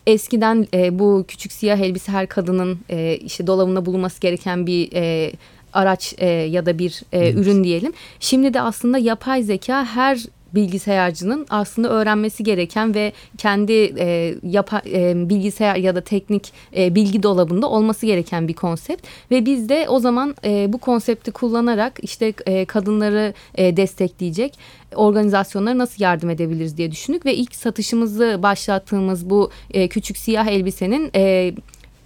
eskiden 0.08 0.68
e, 0.74 1.00
bu 1.00 1.26
küçük 1.28 1.52
siyah 1.52 1.78
elbise 1.78 2.12
her 2.12 2.28
kadının 2.28 2.80
e, 2.90 3.18
işte 3.18 3.48
dolabında 3.48 3.86
bulunması 3.86 4.22
gereken 4.22 4.68
bir 4.68 4.90
e, 4.94 5.32
araç 5.74 6.14
e, 6.18 6.28
ya 6.28 6.66
da 6.66 6.80
bir 6.80 7.04
e, 7.12 7.32
ürün 7.32 7.64
diyelim. 7.64 7.94
Şimdi 8.20 8.54
de 8.54 8.62
aslında 8.62 8.98
yapay 8.98 9.44
zeka 9.44 9.86
her 9.86 10.26
bilgisayarcının 10.56 11.46
aslında 11.50 11.90
öğrenmesi 11.90 12.44
gereken 12.44 12.96
ve 12.96 13.14
kendi 13.38 13.94
e, 14.00 14.36
yapa, 14.44 14.82
e, 14.86 15.30
bilgisayar 15.30 15.76
ya 15.76 15.96
da 15.96 16.02
teknik 16.02 16.54
e, 16.78 16.96
bilgi 16.96 17.24
dolabında 17.24 17.70
olması 17.70 18.06
gereken 18.06 18.48
bir 18.48 18.54
konsept. 18.54 19.08
Ve 19.32 19.46
biz 19.46 19.70
de 19.70 19.86
o 19.90 20.00
zaman 20.00 20.36
e, 20.46 20.74
bu 20.74 20.78
konsepti 20.78 21.32
kullanarak 21.32 22.00
işte 22.02 22.34
e, 22.46 22.66
kadınları 22.66 23.34
e, 23.56 23.78
destekleyecek 23.78 24.60
organizasyonlara 24.96 25.78
nasıl 25.78 26.04
yardım 26.04 26.30
edebiliriz 26.30 26.78
diye 26.78 26.92
düşündük. 26.92 27.26
Ve 27.26 27.36
ilk 27.36 27.56
satışımızı 27.56 28.40
başlattığımız 28.44 29.30
bu 29.30 29.52
e, 29.72 29.88
küçük 29.88 30.18
siyah 30.18 30.48
elbisenin 30.48 31.12
e, 31.16 31.54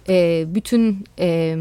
e, 0.08 0.44
bütün 0.48 1.04
e, 1.18 1.56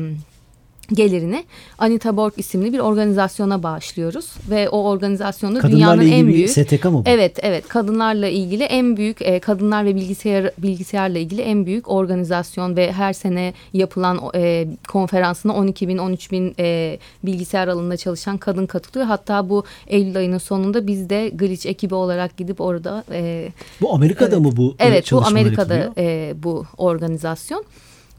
gelirini 0.94 1.44
Anita 1.78 2.18
Borg 2.18 2.34
isimli 2.38 2.74
bir 2.74 2.80
organizasyona 2.80 3.64
bağışlıyoruz 3.64 4.26
ve 4.50 4.70
o 4.70 4.84
organizasyonda 4.84 5.60
Kadınlarla 5.60 6.02
dünyanın 6.02 6.20
en 6.20 6.28
büyük 6.28 6.50
STK 6.50 6.86
mı 6.86 6.94
bu? 6.94 7.04
Evet 7.06 7.40
evet 7.42 7.68
kadınlarla 7.68 8.28
ilgili 8.28 8.64
en 8.64 8.98
büyük 8.98 9.22
e, 9.22 9.40
kadınlar 9.40 9.86
ve 9.86 9.96
bilgisayar 9.96 10.52
bilgisayarla 10.58 11.20
ilgili 11.20 11.42
en 11.42 11.66
büyük 11.66 11.92
organizasyon 11.92 12.76
ve 12.76 12.92
her 12.92 13.14
sene 13.14 13.54
yapılan 13.74 14.20
e, 14.36 14.68
konferansına 14.88 15.54
12 15.56 15.88
bin 15.88 15.98
13 15.98 16.32
bin 16.32 16.56
e, 16.60 16.98
bilgisayar 17.24 17.68
alanında 17.68 17.98
çalışan 17.98 18.38
kadın 18.38 18.66
katılıyor. 18.66 19.08
Hatta 19.08 19.50
bu 19.50 19.64
Eylül 19.88 20.18
ayının 20.18 20.38
sonunda 20.38 20.88
biz 20.88 21.10
de 21.10 21.30
Glitch 21.30 21.66
ekibi 21.66 21.96
olarak 21.96 22.38
gidip 22.38 22.62
orada 22.62 23.04
e, 23.12 23.50
Bu 23.82 23.94
Amerika'da 23.94 24.36
evet. 24.36 24.46
mı 24.46 24.58
bu 24.58 24.76
e, 24.80 24.88
Evet 24.88 25.12
bu 25.12 25.26
Amerika'da 25.26 25.76
yapılıyor? 25.76 26.08
e, 26.08 26.44
bu 26.44 26.66
organizasyon. 26.78 27.66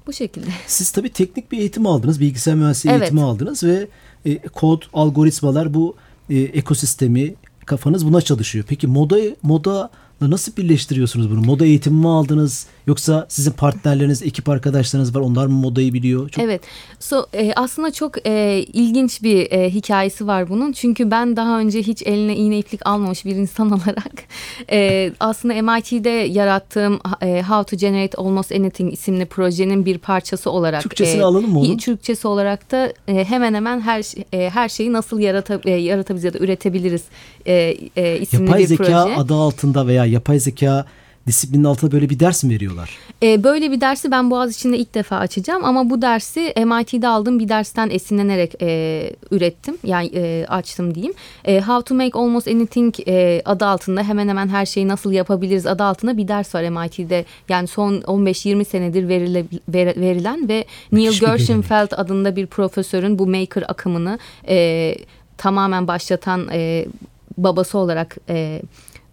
Bu 0.07 0.13
şekilde. 0.13 0.47
Siz 0.67 0.91
tabii 0.91 1.09
teknik 1.09 1.53
bir 1.53 1.59
eğitim 1.59 1.87
aldınız, 1.87 2.21
bilgisayar 2.21 2.55
mühendisliği 2.55 2.93
Evet. 2.93 3.03
eğitimi 3.03 3.23
aldınız 3.23 3.65
ve 3.65 3.89
e, 4.25 4.39
kod, 4.39 4.83
algoritmalar 4.93 5.75
bu 5.75 5.97
e, 6.31 6.39
ekosistemi 6.39 7.35
kafanız 7.67 8.07
buna 8.07 8.21
çalışıyor. 8.21 8.65
Peki 8.69 8.87
moda 8.87 9.17
moda 9.43 9.91
nasıl 10.21 10.57
birleştiriyorsunuz 10.57 11.31
bunu? 11.31 11.41
Moda 11.41 11.67
eğitimi 11.67 12.01
mi 12.01 12.09
aldınız 12.09 12.67
yoksa 12.87 13.27
sizin 13.29 13.51
partnerleriniz, 13.51 14.23
ekip 14.23 14.49
arkadaşlarınız 14.49 15.15
var 15.15 15.21
onlar 15.21 15.47
mı 15.47 15.53
modayı 15.53 15.93
biliyor? 15.93 16.29
Çok 16.29 16.45
Evet. 16.45 16.61
So, 17.01 17.25
e, 17.35 17.53
aslında 17.57 17.91
çok 17.91 18.27
e, 18.27 18.65
ilginç 18.73 19.23
bir 19.23 19.53
e, 19.53 19.71
hikayesi 19.71 20.27
var 20.27 20.49
bunun. 20.49 20.73
Çünkü 20.73 21.11
ben 21.11 21.37
daha 21.37 21.59
önce 21.59 21.83
hiç 21.83 22.03
eline 22.03 22.37
iğne 22.37 22.59
iplik 22.59 22.87
almamış 22.87 23.25
bir 23.25 23.37
insan 23.37 23.71
olarak 23.71 24.13
e, 24.71 25.13
aslında 25.21 25.63
MIT'de 25.63 26.11
yarattığım 26.11 27.01
e, 27.23 27.43
How 27.43 27.77
to 27.77 27.77
Generate 27.77 28.19
Almost 28.19 28.53
Anything 28.53 28.93
isimli 28.93 29.27
projenin 29.27 29.85
bir 29.85 29.99
parçası 29.99 30.51
olarak 30.51 30.83
Türkçesini 30.83 31.21
e, 31.21 31.25
alalım 31.25 31.51
mı 31.51 31.61
onun? 31.61 31.77
Türkçesi 31.77 32.29
olarak 32.29 32.71
da 32.71 32.93
e, 33.09 33.25
hemen 33.25 33.55
hemen 33.55 33.81
her 33.81 34.05
e, 34.33 34.51
her 34.51 34.69
şeyi 34.69 34.93
nasıl 34.93 35.19
yarata, 35.19 35.61
e, 35.65 35.71
yaratabiliriz 35.71 36.25
ya 36.25 36.35
da 36.35 36.39
üretebiliriz 36.39 37.03
e, 37.47 37.77
e, 37.97 38.19
isimli 38.19 38.45
yapay 38.45 38.61
bir 38.61 38.67
zeka 38.67 38.85
proje. 38.85 39.17
adı 39.17 39.35
altında 39.35 39.87
veya 39.87 40.07
yapay 40.07 40.39
zeka 40.39 40.87
disiplinin 41.27 41.65
altında 41.65 41.93
böyle 41.93 42.11
bir 42.11 42.21
ders 42.21 42.45
mi 42.45 42.55
veriyorlar? 42.55 42.99
E, 43.23 43.45
böyle 43.45 43.71
bir 43.71 43.81
dersi 43.81 44.11
ben 44.11 44.31
Boğaziçi'nde 44.31 44.79
ilk 44.79 44.95
defa 44.95 45.17
açacağım 45.17 45.65
ama 45.65 45.91
bu 45.91 46.03
dersi 46.03 46.55
MIT'de 46.57 47.09
aldığım 47.09 47.39
bir 47.39 47.49
dersten 47.49 47.91
esinlenerek 47.91 48.55
e, 48.63 49.11
ürettim. 49.31 49.77
Yani 49.85 50.11
e, 50.15 50.47
açtım 50.49 50.95
diyeyim. 50.95 51.15
E, 51.45 51.61
How 51.61 51.85
to 51.85 51.95
Make 51.95 52.19
Almost 52.19 52.49
Anything 52.49 52.95
e, 53.09 53.43
adı 53.45 53.67
altında 53.67 54.03
hemen 54.03 54.29
hemen 54.29 54.49
her 54.49 54.67
şeyi 54.67 54.89
nasıl 54.89 55.13
yapabiliriz 55.13 55.67
adı 55.67 55.85
altında 55.85 56.17
bir 56.17 56.29
ders 56.29 56.55
var 56.55 56.63
MIT'de. 56.63 57.25
Yani 57.49 57.69
son 57.69 57.95
15-20 58.01 58.65
senedir 58.65 59.09
verile, 59.09 59.45
ver- 59.69 60.01
verilen 60.01 60.49
ve 60.49 60.65
Neil 60.93 61.21
Gershenfeld 61.21 61.93
adında 61.93 62.37
bir 62.37 62.47
profesörün 62.47 63.19
bu 63.19 63.27
maker 63.27 63.65
akımını 63.69 64.19
e, 64.49 64.95
tamamen 65.39 65.89
başlatan 65.89 66.49
e, 66.53 66.87
babası 67.39 67.79
olarak 67.79 68.17
e, 68.29 68.63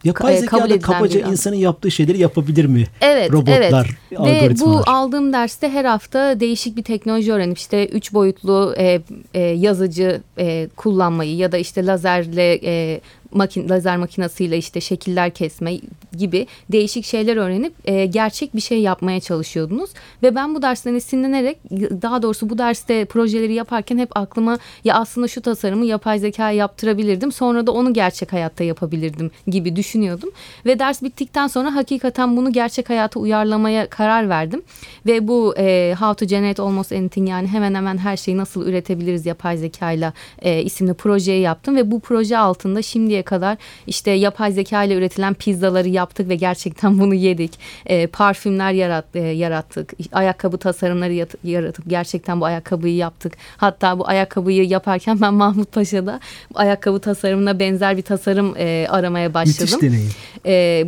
Yapay 0.03 0.35
e, 0.35 0.37
zeka 0.37 0.57
kabul 0.57 0.69
da 0.69 0.79
kabaca 0.79 1.19
bir- 1.19 1.25
insanın 1.31 1.55
yaptığı 1.55 1.91
şeyleri 1.91 2.17
yapabilir 2.19 2.65
mi? 2.65 2.83
Evet, 3.01 3.31
Robotlar, 3.31 3.89
evet. 4.11 4.11
Ve 4.11 4.17
algoritmalar. 4.17 4.83
bu 4.85 4.91
aldığım 4.91 5.33
derste 5.33 5.69
her 5.69 5.85
hafta 5.85 6.39
değişik 6.39 6.77
bir 6.77 6.83
teknoloji 6.83 7.33
öğrenip 7.33 7.57
işte 7.57 7.87
üç 7.87 8.13
boyutlu 8.13 8.75
e, 8.77 9.01
e, 9.33 9.39
yazıcı 9.41 10.21
e, 10.37 10.67
kullanmayı 10.75 11.35
ya 11.35 11.51
da 11.51 11.57
işte 11.57 11.85
lazerle 11.85 12.59
e, 12.63 13.01
makin, 13.31 13.69
lazer 13.69 13.97
makinesiyle 13.97 14.57
işte 14.57 14.81
şekiller 14.81 15.31
kesme 15.31 15.79
gibi 16.17 16.47
değişik 16.71 17.05
şeyler 17.05 17.37
öğrenip 17.37 17.73
e, 17.85 18.05
gerçek 18.05 18.55
bir 18.55 18.61
şey 18.61 18.81
yapmaya 18.81 19.19
çalışıyordunuz. 19.19 19.89
Ve 20.23 20.35
ben 20.35 20.55
bu 20.55 20.61
dersten 20.61 20.95
esinlenerek 20.95 21.57
daha 22.01 22.21
doğrusu 22.21 22.49
bu 22.49 22.57
derste 22.57 23.05
projeleri 23.05 23.53
yaparken 23.53 23.97
hep 23.97 24.17
aklıma 24.17 24.57
ya 24.83 24.95
aslında 24.95 25.27
şu 25.27 25.41
tasarımı 25.41 25.85
yapay 25.85 26.19
zeka 26.19 26.51
yaptırabilirdim. 26.51 27.31
Sonra 27.31 27.67
da 27.67 27.71
onu 27.71 27.93
gerçek 27.93 28.33
hayatta 28.33 28.63
yapabilirdim 28.63 29.31
gibi 29.47 29.75
düşünüyordum. 29.75 30.29
Ve 30.65 30.79
ders 30.79 31.01
bittikten 31.03 31.47
sonra 31.47 31.75
hakikaten 31.75 32.37
bunu 32.37 32.53
gerçek 32.53 32.89
hayata 32.89 33.19
uyarlamaya 33.19 33.89
karar 33.89 34.29
verdim. 34.29 34.61
Ve 35.05 35.27
bu 35.27 35.55
e, 35.57 35.95
How 35.99 36.25
to 36.25 36.29
Generate 36.29 36.61
Almost 36.61 36.91
Anything 36.91 37.29
yani 37.29 37.47
hemen 37.47 37.75
hemen 37.75 37.97
her 37.97 38.17
şeyi 38.17 38.37
nasıl 38.37 38.67
üretebiliriz 38.67 39.25
yapay 39.25 39.57
zekayla 39.57 40.13
e, 40.41 40.61
isimli 40.61 40.93
projeyi 40.93 41.41
yaptım. 41.41 41.75
Ve 41.75 41.91
bu 41.91 41.99
proje 41.99 42.37
altında 42.37 42.81
şimdiye 42.81 43.20
kadar 43.23 43.57
işte 43.87 44.11
yapay 44.11 44.51
zeka 44.51 44.83
ile 44.83 44.95
üretilen 44.95 45.33
pizzaları 45.33 45.89
yaptık 45.89 46.29
ve 46.29 46.35
gerçekten 46.35 46.99
bunu 46.99 47.13
yedik. 47.13 47.51
E, 47.85 48.07
parfümler 48.07 48.71
yarat, 48.71 49.05
e, 49.15 49.19
yarattık. 49.19 49.93
Ayakkabı 50.11 50.57
tasarımları 50.57 51.13
yat- 51.13 51.35
yaratıp 51.43 51.85
gerçekten 51.89 52.41
bu 52.41 52.45
ayakkabıyı 52.45 52.95
yaptık. 52.95 53.33
Hatta 53.57 53.99
bu 53.99 54.07
ayakkabıyı 54.07 54.67
yaparken 54.67 55.21
ben 55.21 55.33
Mahmut 55.33 55.71
Paşa'da 55.71 56.19
ayakkabı 56.55 56.99
tasarımına 56.99 57.59
benzer 57.59 57.97
bir 57.97 58.01
tasarım 58.01 58.53
e, 58.57 58.87
aramaya 58.89 59.33
başladım. 59.33 59.79
Müthiş 59.81 59.81
deneyim. 59.81 60.11
E, 60.45 60.85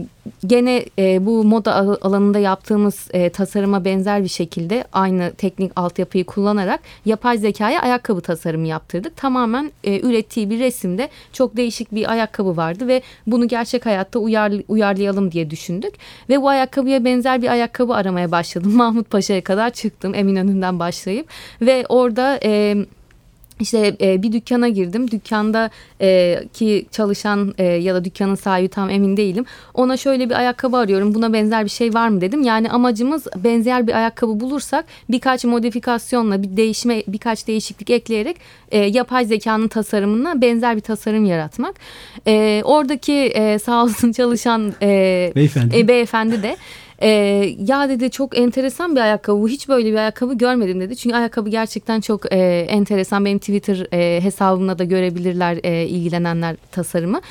gene 0.47 0.85
e, 0.99 1.25
bu 1.25 1.43
moda 1.43 1.75
al- 1.75 1.97
alanında 2.01 2.39
yaptığımız 2.39 3.07
e, 3.13 3.29
tasarıma 3.29 3.85
benzer 3.85 4.23
bir 4.23 4.27
şekilde 4.29 4.83
aynı 4.93 5.31
teknik 5.37 5.71
altyapıyı 5.75 6.23
kullanarak 6.25 6.79
yapay 7.05 7.37
zekaya 7.37 7.81
ayakkabı 7.81 8.21
tasarımı 8.21 8.67
yaptırdık. 8.67 9.17
Tamamen 9.17 9.71
e, 9.83 9.99
ürettiği 9.99 10.49
bir 10.49 10.59
resimde 10.59 11.09
çok 11.33 11.57
değişik 11.57 11.91
bir 11.95 12.11
ayakkabı 12.11 12.22
vardı 12.57 12.87
ve 12.87 13.01
bunu 13.27 13.47
gerçek 13.47 13.85
hayatta 13.85 14.19
uyar, 14.19 14.53
uyarlayalım 14.67 15.31
diye 15.31 15.49
düşündük. 15.49 15.93
Ve 16.29 16.41
bu 16.41 16.49
ayakkabıya 16.49 17.05
benzer 17.05 17.41
bir 17.41 17.47
ayakkabı 17.47 17.93
aramaya 17.93 18.31
başladım. 18.31 18.71
Mahmut 18.75 19.09
Paşa'ya 19.09 19.43
kadar 19.43 19.69
çıktım 19.69 20.15
Eminönü'nden 20.15 20.79
başlayıp 20.79 21.27
ve 21.61 21.85
orada... 21.89 22.39
E, 22.43 22.75
işte 23.63 23.95
e, 24.01 24.23
bir 24.23 24.31
dükkana 24.31 24.69
girdim. 24.69 25.11
Dükkanda 25.11 25.69
e, 26.01 26.39
ki 26.53 26.85
çalışan 26.91 27.53
e, 27.57 27.63
ya 27.63 27.95
da 27.95 28.05
dükkanın 28.05 28.35
sahibi 28.35 28.67
tam 28.69 28.89
emin 28.89 29.17
değilim. 29.17 29.45
Ona 29.73 29.97
şöyle 29.97 30.29
bir 30.29 30.35
ayakkabı 30.35 30.77
arıyorum. 30.77 31.13
Buna 31.15 31.33
benzer 31.33 31.65
bir 31.65 31.69
şey 31.69 31.93
var 31.93 32.07
mı 32.09 32.21
dedim. 32.21 32.41
Yani 32.43 32.69
amacımız 32.69 33.27
benzer 33.35 33.87
bir 33.87 33.93
ayakkabı 33.93 34.39
bulursak 34.39 34.85
birkaç 35.09 35.45
modifikasyonla 35.45 36.43
bir 36.43 36.57
değişme 36.57 37.03
birkaç 37.07 37.47
değişiklik 37.47 37.89
ekleyerek 37.89 38.37
e, 38.71 38.77
yapay 38.79 39.25
zekanın 39.25 39.67
tasarımına 39.67 40.41
benzer 40.41 40.75
bir 40.75 40.81
tasarım 40.81 41.25
yaratmak. 41.25 41.75
E, 42.27 42.61
oradaki 42.65 43.13
e, 43.13 43.59
sağ 43.59 43.83
olsun 43.83 44.11
çalışan 44.11 44.73
e, 44.81 45.31
Beyefendi. 45.35 45.77
e, 45.79 45.87
beyefendi 45.87 46.43
de 46.43 46.57
e, 47.01 47.07
ya 47.59 47.89
dedi 47.89 48.11
çok 48.11 48.37
enteresan 48.37 48.95
bir 48.95 49.01
ayakkabı 49.01 49.47
hiç 49.47 49.69
böyle 49.69 49.91
bir 49.91 49.97
ayakkabı 49.97 50.33
görmedim 50.33 50.81
dedi. 50.81 50.95
Çünkü 50.95 51.15
ayakkabı 51.15 51.49
gerçekten 51.49 52.01
çok 52.01 52.33
e, 52.33 52.59
enteresan 52.69 53.25
benim 53.25 53.39
Twitter 53.39 53.87
e, 53.93 54.23
hesabımda 54.23 54.79
da 54.79 54.83
görebilirler 54.83 55.59
e, 55.63 55.85
ilgilenenler 55.87 56.55
tasarımı. 56.71 57.21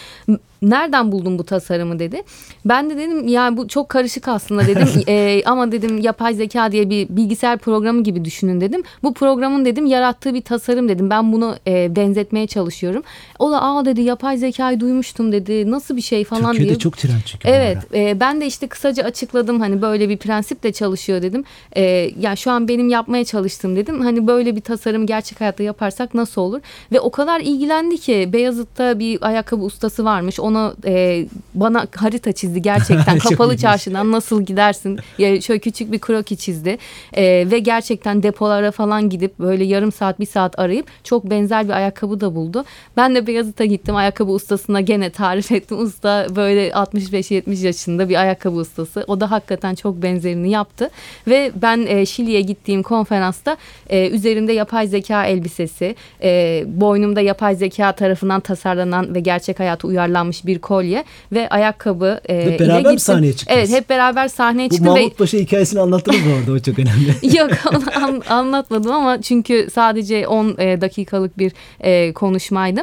Nereden 0.62 1.12
buldun 1.12 1.38
bu 1.38 1.44
tasarımı 1.44 1.98
dedi. 1.98 2.22
Ben 2.64 2.90
de 2.90 2.96
dedim 2.96 3.28
ya 3.28 3.56
bu 3.56 3.68
çok 3.68 3.88
karışık 3.88 4.28
aslında 4.28 4.66
dedim 4.66 4.88
E, 5.08 5.42
ama 5.46 5.72
dedim 5.72 5.98
yapay 5.98 6.34
zeka 6.34 6.72
diye 6.72 6.90
bir 6.90 7.08
bilgisayar 7.08 7.58
programı 7.58 8.02
gibi 8.02 8.24
düşünün 8.24 8.60
dedim. 8.60 8.82
Bu 9.02 9.14
programın 9.14 9.64
dedim 9.64 9.86
yarattığı 9.86 10.34
bir 10.34 10.42
tasarım 10.42 10.88
dedim 10.88 11.10
ben 11.10 11.32
bunu 11.32 11.56
e, 11.66 11.96
benzetmeye 11.96 12.46
çalışıyorum. 12.46 13.02
O 13.38 13.50
da 13.50 13.62
aa 13.62 13.84
dedi 13.84 14.00
yapay 14.02 14.36
zekayı 14.36 14.80
duymuştum 14.80 15.32
dedi 15.32 15.70
nasıl 15.70 15.96
bir 15.96 16.02
şey 16.02 16.24
falan 16.24 16.52
Türkiye'de 16.52 16.68
diye. 16.68 16.78
çok 16.78 16.98
çünkü. 17.26 17.48
bu 17.48 17.52
Evet 17.52 17.78
e, 17.94 18.20
ben 18.20 18.40
de 18.40 18.46
işte 18.46 18.66
kısaca 18.66 19.04
açıkladım 19.04 19.60
hani 19.60 19.82
böyle 19.82 20.08
bir 20.08 20.16
prensiple 20.16 20.72
çalışıyor 20.72 21.22
dedim. 21.22 21.44
E, 21.76 21.82
ya 22.20 22.36
şu 22.36 22.50
an 22.50 22.68
benim 22.68 22.88
yapmaya 22.88 23.24
çalıştığım 23.24 23.76
dedim. 23.76 24.00
Hani 24.00 24.26
böyle 24.26 24.56
bir 24.56 24.60
tasarım 24.60 25.06
gerçek 25.06 25.40
hayatta 25.40 25.62
yaparsak 25.62 26.14
nasıl 26.14 26.40
olur? 26.40 26.60
Ve 26.92 27.00
o 27.00 27.10
kadar 27.10 27.40
ilgilendi 27.40 27.98
ki 27.98 28.30
Beyazıt'ta 28.32 28.98
bir 28.98 29.26
ayakkabı 29.26 29.64
ustası 29.64 30.04
varmış. 30.04 30.40
Ona 30.40 30.51
e, 30.84 31.26
bana 31.54 31.86
harita 31.96 32.32
çizdi 32.32 32.62
gerçekten. 32.62 33.18
Kapalı 33.28 33.56
çarşıdan 33.56 34.12
nasıl 34.12 34.42
gidersin? 34.42 34.98
Ya 35.18 35.40
şöyle 35.40 35.60
küçük 35.60 35.92
bir 35.92 35.98
kroki 35.98 36.36
çizdi. 36.36 36.78
E, 37.12 37.50
ve 37.50 37.58
gerçekten 37.58 38.22
depolara 38.22 38.70
falan 38.70 39.10
gidip 39.10 39.38
böyle 39.38 39.64
yarım 39.64 39.92
saat 39.92 40.20
bir 40.20 40.26
saat 40.26 40.58
arayıp 40.58 40.86
çok 41.04 41.30
benzer 41.30 41.64
bir 41.64 41.72
ayakkabı 41.72 42.20
da 42.20 42.34
buldu. 42.34 42.64
Ben 42.96 43.14
de 43.14 43.26
Beyazıt'a 43.26 43.64
gittim. 43.64 43.96
Ayakkabı 43.96 44.32
ustasına 44.32 44.80
gene 44.80 45.10
tarif 45.10 45.52
ettim. 45.52 45.78
Usta 45.78 46.26
böyle 46.36 46.68
65-70 46.68 47.66
yaşında 47.66 48.08
bir 48.08 48.20
ayakkabı 48.20 48.56
ustası. 48.56 49.04
O 49.06 49.20
da 49.20 49.30
hakikaten 49.30 49.74
çok 49.74 50.02
benzerini 50.02 50.50
yaptı. 50.50 50.90
Ve 51.28 51.52
ben 51.62 51.86
e, 51.86 52.06
Şili'ye 52.06 52.40
gittiğim 52.40 52.82
konferansta 52.82 53.56
e, 53.90 54.08
üzerinde 54.08 54.52
yapay 54.52 54.86
zeka 54.86 55.26
elbisesi, 55.26 55.96
e, 56.22 56.64
boynumda 56.66 57.20
yapay 57.20 57.54
zeka 57.56 57.92
tarafından 57.92 58.40
tasarlanan 58.40 59.14
ve 59.14 59.20
gerçek 59.20 59.60
hayata 59.60 59.88
uyarlanmış 59.88 60.41
yapılmış 60.42 60.46
bir 60.46 60.58
kolye 60.58 61.04
ve 61.32 61.48
ayakkabı 61.48 62.20
e, 62.28 62.36
Ve 62.36 62.42
ile 62.44 62.58
beraber 62.58 62.76
mi 62.76 62.82
gittim. 62.82 62.98
sahneye 62.98 63.32
çıktınız? 63.32 63.58
Evet 63.58 63.70
hep 63.70 63.90
beraber 63.90 64.28
sahneye 64.28 64.70
Bu 64.70 64.74
çıktım 64.74 64.94
ve 64.94 65.00
Mahmut 65.00 65.18
Paşa 65.18 65.38
hikayesini 65.38 65.80
anlattınız 65.80 66.26
mı 66.26 66.32
orada? 66.40 66.52
O 66.52 66.58
çok 66.58 66.78
önemli. 66.78 67.36
Yok 67.38 67.50
onu 67.70 68.04
an- 68.04 68.22
anlatmadım 68.28 68.92
ama 68.92 69.22
çünkü 69.22 69.68
sadece 69.72 70.26
10 70.26 70.54
e, 70.58 70.80
dakikalık 70.80 71.38
bir 71.38 71.52
e, 71.80 72.12
konuşmaydı. 72.12 72.80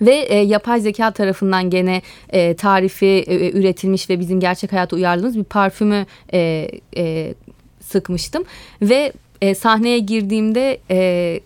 Ve 0.00 0.14
e, 0.14 0.36
yapay 0.36 0.80
zeka 0.80 1.10
tarafından 1.10 1.70
gene 1.70 2.02
e, 2.30 2.54
tarifi 2.54 3.06
e, 3.06 3.50
üretilmiş 3.58 4.10
ve 4.10 4.20
bizim 4.20 4.40
gerçek 4.40 4.72
hayata 4.72 4.96
uyarladığımız 4.96 5.38
bir 5.38 5.44
parfümü 5.44 6.06
e, 6.32 6.70
e, 6.96 7.34
sıkmıştım. 7.80 8.44
Ve 8.82 9.12
e, 9.42 9.54
sahneye 9.54 9.98
girdiğimde 9.98 10.78
e, 10.90 11.40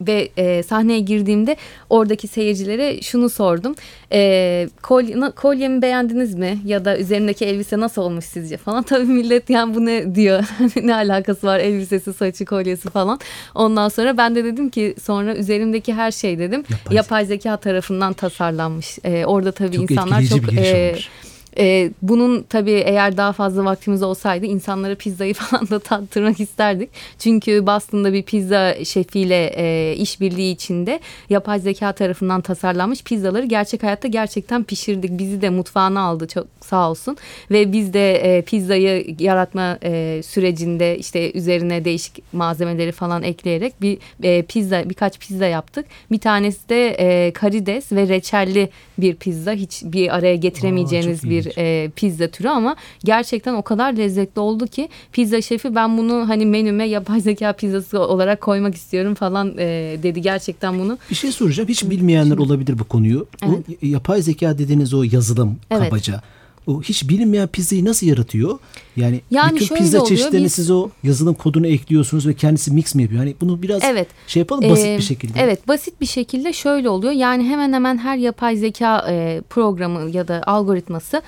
ve 0.00 0.28
e, 0.36 0.62
sahneye 0.62 1.00
girdiğimde 1.00 1.56
oradaki 1.90 2.28
seyircilere 2.28 3.02
şunu 3.02 3.30
sordum. 3.30 3.74
E, 4.12 4.68
kolye, 4.82 5.30
kolyemi 5.30 5.82
beğendiniz 5.82 6.34
mi? 6.34 6.58
Ya 6.64 6.84
da 6.84 6.98
üzerindeki 6.98 7.44
elbise 7.44 7.80
nasıl 7.80 8.02
olmuş 8.02 8.24
sizce 8.24 8.56
falan. 8.56 8.82
Tabii 8.82 9.04
millet 9.04 9.50
yani 9.50 9.74
bu 9.74 9.86
ne 9.86 10.14
diyor. 10.14 10.44
ne 10.82 10.94
alakası 10.94 11.46
var 11.46 11.58
elbisesi, 11.58 12.12
saçı, 12.12 12.44
kolyesi 12.44 12.90
falan. 12.90 13.20
Ondan 13.54 13.88
sonra 13.88 14.16
ben 14.16 14.34
de 14.34 14.44
dedim 14.44 14.68
ki 14.68 14.94
sonra 15.02 15.36
üzerimdeki 15.36 15.94
her 15.94 16.10
şey 16.10 16.38
dedim. 16.38 16.64
Yapay 16.90 17.16
Yapay, 17.16 17.26
zeka 17.26 17.56
tarafından 17.56 18.12
tasarlanmış. 18.12 18.98
E, 19.04 19.24
orada 19.26 19.52
tabii 19.52 19.76
Çok 19.76 19.90
insanlar 19.90 20.22
etkileyici 20.22 20.28
çok 20.28 20.42
bir 20.42 20.56
giriş 20.56 20.68
e, 20.68 20.88
olmuş. 20.90 21.10
Ee, 21.58 21.90
bunun 22.02 22.42
tabii 22.42 22.70
eğer 22.70 23.16
daha 23.16 23.32
fazla 23.32 23.64
vaktimiz 23.64 24.02
olsaydı 24.02 24.46
insanlara 24.46 24.94
pizzayı 24.94 25.34
falan 25.34 25.68
da 25.68 25.78
tattırmak 25.78 26.40
isterdik. 26.40 26.90
Çünkü 27.18 27.66
Boston'da 27.66 28.12
bir 28.12 28.22
pizza 28.22 28.84
şefiyle 28.84 29.52
e, 29.56 29.94
işbirliği 29.96 30.52
içinde 30.52 31.00
yapay 31.30 31.60
zeka 31.60 31.92
tarafından 31.92 32.40
tasarlanmış 32.40 33.02
pizzaları 33.02 33.46
gerçek 33.46 33.82
hayatta 33.82 34.08
gerçekten 34.08 34.64
pişirdik. 34.64 35.18
Bizi 35.18 35.42
de 35.42 35.50
mutfağına 35.50 36.00
aldı 36.00 36.26
çok 36.26 36.46
sağ 36.60 36.90
olsun. 36.90 37.16
Ve 37.50 37.72
biz 37.72 37.92
de 37.92 38.14
e, 38.14 38.42
pizzayı 38.42 39.16
yaratma 39.18 39.78
e, 39.82 40.20
sürecinde 40.22 40.98
işte 40.98 41.32
üzerine 41.32 41.84
değişik 41.84 42.32
malzemeleri 42.32 42.92
falan 42.92 43.22
ekleyerek 43.22 43.82
bir 43.82 43.98
e, 44.22 44.42
pizza 44.42 44.88
birkaç 44.88 45.18
pizza 45.18 45.46
yaptık. 45.46 45.86
Bir 46.10 46.18
tanesi 46.18 46.68
de 46.68 46.88
e, 46.88 47.32
karides 47.32 47.92
ve 47.92 48.08
reçelli 48.08 48.68
bir 48.98 49.16
pizza. 49.16 49.52
Hiç 49.52 49.82
bir 49.84 50.16
araya 50.16 50.36
getiremeyeceğiniz 50.36 51.20
çok 51.20 51.30
bir 51.30 51.45
e, 51.58 51.90
pizza 51.96 52.28
türü 52.28 52.48
ama 52.48 52.76
gerçekten 53.04 53.54
o 53.54 53.62
kadar 53.62 53.92
lezzetli 53.92 54.40
oldu 54.40 54.66
ki 54.66 54.88
pizza 55.12 55.40
şefi 55.42 55.74
ben 55.74 55.98
bunu 55.98 56.28
hani 56.28 56.46
menüme 56.46 56.84
yapay 56.88 57.20
zeka 57.20 57.52
pizzası 57.52 58.00
olarak 58.00 58.40
koymak 58.40 58.74
istiyorum 58.74 59.14
falan 59.14 59.54
e, 59.58 59.96
dedi. 60.02 60.22
Gerçekten 60.22 60.78
bunu 60.78 60.98
Bir 61.10 61.14
şey 61.14 61.32
soracağım. 61.32 61.68
Hiç 61.68 61.90
bilmeyenler 61.90 62.38
olabilir 62.38 62.78
bu 62.78 62.84
konuyu. 62.84 63.26
O 63.46 63.48
y- 63.68 63.90
yapay 63.90 64.22
zeka 64.22 64.58
dediğiniz 64.58 64.94
o 64.94 65.02
yazılım 65.02 65.56
Evet. 65.70 65.84
kabaca. 65.84 66.22
O 66.66 66.82
hiç 66.82 67.08
bilinmeyen 67.08 67.48
pizzayı 67.48 67.84
nasıl 67.84 68.06
yaratıyor? 68.06 68.58
Yani, 68.96 69.20
Yani 69.30 69.54
bütün 69.60 69.76
pizza 69.76 69.98
oluyor, 69.98 70.08
çeşitlerine 70.18 70.44
biz- 70.46 70.52
siz 70.52 70.70
o 70.70 70.88
yazılım 71.02 71.34
kodunu 71.34 71.66
ekliyorsunuz 71.66 72.26
ve 72.26 72.34
kendisi 72.34 72.72
mix 72.72 72.94
mi 72.94 73.02
yapıyor? 73.02 73.20
Hani 73.20 73.34
bunu 73.40 73.62
biraz 73.62 73.82
Evet. 73.84 74.08
şey 74.26 74.40
yapalım 74.40 74.70
basit 74.70 74.86
Ee, 74.86 74.96
bir 74.98 75.02
şekilde. 75.02 75.40
Evet 75.40 75.68
basit 75.68 76.00
bir 76.00 76.06
şekilde 76.06 76.52
şöyle 76.52 76.88
oluyor. 76.88 77.12
Yani 77.12 77.44
hemen 77.48 77.72
hemen 77.72 77.98
her 77.98 78.16
yapay 78.16 78.56
zeka 78.56 79.06
e, 79.10 79.40
programı 79.50 80.10
ya 80.10 80.28
da 80.28 80.42
algoritması 80.46 81.22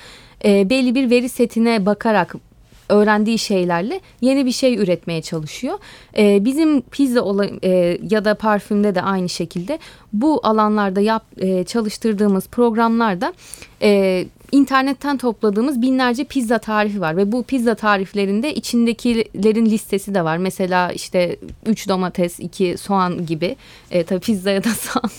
e, 0.44 0.70
belli 0.70 0.94
bir 0.94 1.10
veri 1.10 1.28
setine 1.28 1.86
bakarak 1.86 2.34
öğrendiği 2.88 3.38
şeylerle 3.38 4.00
yeni 4.20 4.46
bir 4.46 4.52
şey 4.52 4.74
üretmeye 4.78 5.22
çalışıyor. 5.22 5.78
E, 6.18 6.44
bizim 6.44 6.80
pizza 6.80 7.20
ola- 7.20 7.50
e, 7.64 7.98
ya 8.10 8.24
da 8.24 8.34
parfümde 8.34 8.94
de 8.94 9.02
aynı 9.02 9.28
şekilde 9.28 9.78
bu 10.12 10.40
alanlarda 10.42 11.00
yap, 11.00 11.24
e, 11.36 11.64
çalıştırdığımız 11.64 12.46
programlarda 12.48 13.32
e, 13.82 14.24
internetten 14.52 15.16
topladığımız 15.18 15.82
binlerce 15.82 16.24
pizza 16.24 16.58
tarifi 16.58 17.00
var 17.00 17.16
ve 17.16 17.32
bu 17.32 17.42
pizza 17.42 17.74
tariflerinde 17.74 18.54
içindekilerin 18.54 19.66
listesi 19.66 20.14
de 20.14 20.24
var. 20.24 20.36
Mesela 20.36 20.92
işte 20.92 21.36
3 21.66 21.88
domates, 21.88 22.40
2 22.40 22.74
soğan 22.78 23.26
gibi. 23.26 23.56
E, 23.90 24.04
tabii 24.04 24.20
pizzaya 24.20 24.64
da 24.64 24.68
soğan. 24.74 25.10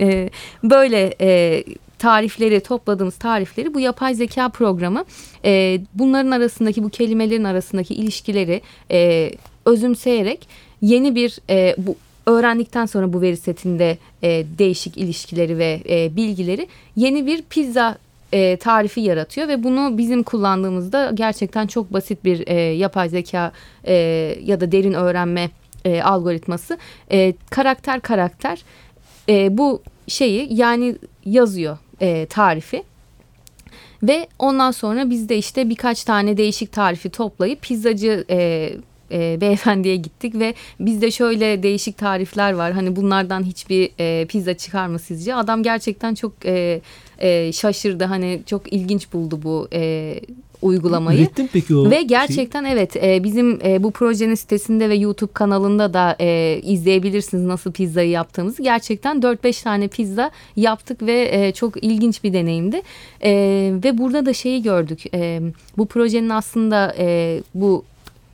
E, 0.00 0.30
böyle 0.64 1.14
e, 1.20 1.64
tarifleri 2.00 2.60
topladığımız 2.60 3.16
tarifleri 3.16 3.74
bu 3.74 3.80
yapay 3.80 4.14
zeka 4.14 4.48
programı 4.48 5.04
e, 5.44 5.80
bunların 5.94 6.30
arasındaki 6.30 6.84
bu 6.84 6.88
kelimelerin 6.88 7.44
arasındaki 7.44 7.94
ilişkileri 7.94 8.62
e, 8.90 9.30
özümseyerek 9.66 10.48
yeni 10.82 11.14
bir 11.14 11.38
e, 11.50 11.74
bu 11.78 11.96
öğrendikten 12.26 12.86
sonra 12.86 13.12
bu 13.12 13.20
veri 13.20 13.36
setinde 13.36 13.98
e, 14.22 14.44
değişik 14.58 14.96
ilişkileri 14.96 15.58
ve 15.58 15.82
e, 15.88 16.16
bilgileri 16.16 16.68
yeni 16.96 17.26
bir 17.26 17.42
pizza 17.42 17.98
e, 18.32 18.56
tarifi 18.56 19.00
yaratıyor 19.00 19.48
ve 19.48 19.64
bunu 19.64 19.98
bizim 19.98 20.22
kullandığımızda 20.22 21.10
gerçekten 21.14 21.66
çok 21.66 21.92
basit 21.92 22.24
bir 22.24 22.48
e, 22.48 22.54
yapay 22.54 23.08
zeka 23.08 23.52
e, 23.84 23.94
ya 24.44 24.60
da 24.60 24.72
derin 24.72 24.92
öğrenme 24.92 25.50
e, 25.84 26.02
algoritması. 26.02 26.78
E, 27.12 27.34
karakter 27.50 28.00
karakter 28.00 28.62
e, 29.28 29.58
bu 29.58 29.82
şeyi 30.08 30.48
yani 30.54 30.96
yazıyor 31.24 31.78
e, 32.00 32.26
tarifi. 32.26 32.82
Ve 34.02 34.28
ondan 34.38 34.70
sonra 34.70 35.10
biz 35.10 35.28
de 35.28 35.38
işte 35.38 35.70
birkaç 35.70 36.04
tane 36.04 36.36
değişik 36.36 36.72
tarifi 36.72 37.10
toplayıp 37.10 37.62
pizzacı 37.62 38.24
e, 38.30 38.70
e, 39.12 39.40
beyefendiye 39.40 39.96
gittik 39.96 40.34
ve 40.34 40.54
bizde 40.80 41.10
şöyle 41.10 41.62
değişik 41.62 41.98
tarifler 41.98 42.52
var. 42.52 42.72
Hani 42.72 42.96
bunlardan 42.96 43.42
hiçbir 43.42 43.90
e, 43.98 44.26
pizza 44.26 44.54
çıkar 44.54 44.86
mı 44.86 44.98
sizce? 44.98 45.34
Adam 45.34 45.62
gerçekten 45.62 46.14
çok 46.14 46.32
e, 46.44 46.80
e, 47.18 47.52
şaşırdı. 47.52 48.04
Hani 48.04 48.40
çok 48.46 48.72
ilginç 48.72 49.12
buldu 49.12 49.40
bu 49.42 49.68
e, 49.72 50.14
uygulamayı. 50.62 51.20
Ürettin 51.20 51.50
peki 51.52 51.76
o 51.76 51.90
Ve 51.90 52.02
gerçekten 52.02 52.64
evet 52.64 52.96
e, 52.96 53.24
bizim 53.24 53.58
e, 53.64 53.82
bu 53.82 53.90
projenin 53.90 54.34
sitesinde 54.34 54.88
ve 54.88 54.94
YouTube 54.94 55.32
kanalında 55.32 55.94
da 55.94 56.16
e, 56.20 56.60
izleyebilirsiniz 56.62 57.44
nasıl 57.44 57.72
pizzayı 57.72 58.10
yaptığımızı. 58.10 58.62
Gerçekten 58.62 59.20
4-5 59.20 59.62
tane 59.62 59.88
pizza 59.88 60.30
yaptık 60.56 61.02
ve 61.02 61.28
e, 61.32 61.52
çok 61.52 61.84
ilginç 61.84 62.24
bir 62.24 62.32
deneyimdi. 62.32 62.82
E, 63.24 63.30
ve 63.84 63.98
burada 63.98 64.26
da 64.26 64.32
şeyi 64.32 64.62
gördük. 64.62 65.14
E, 65.14 65.40
bu 65.76 65.86
projenin 65.86 66.30
aslında 66.30 66.94
e, 66.98 67.40
bu 67.54 67.84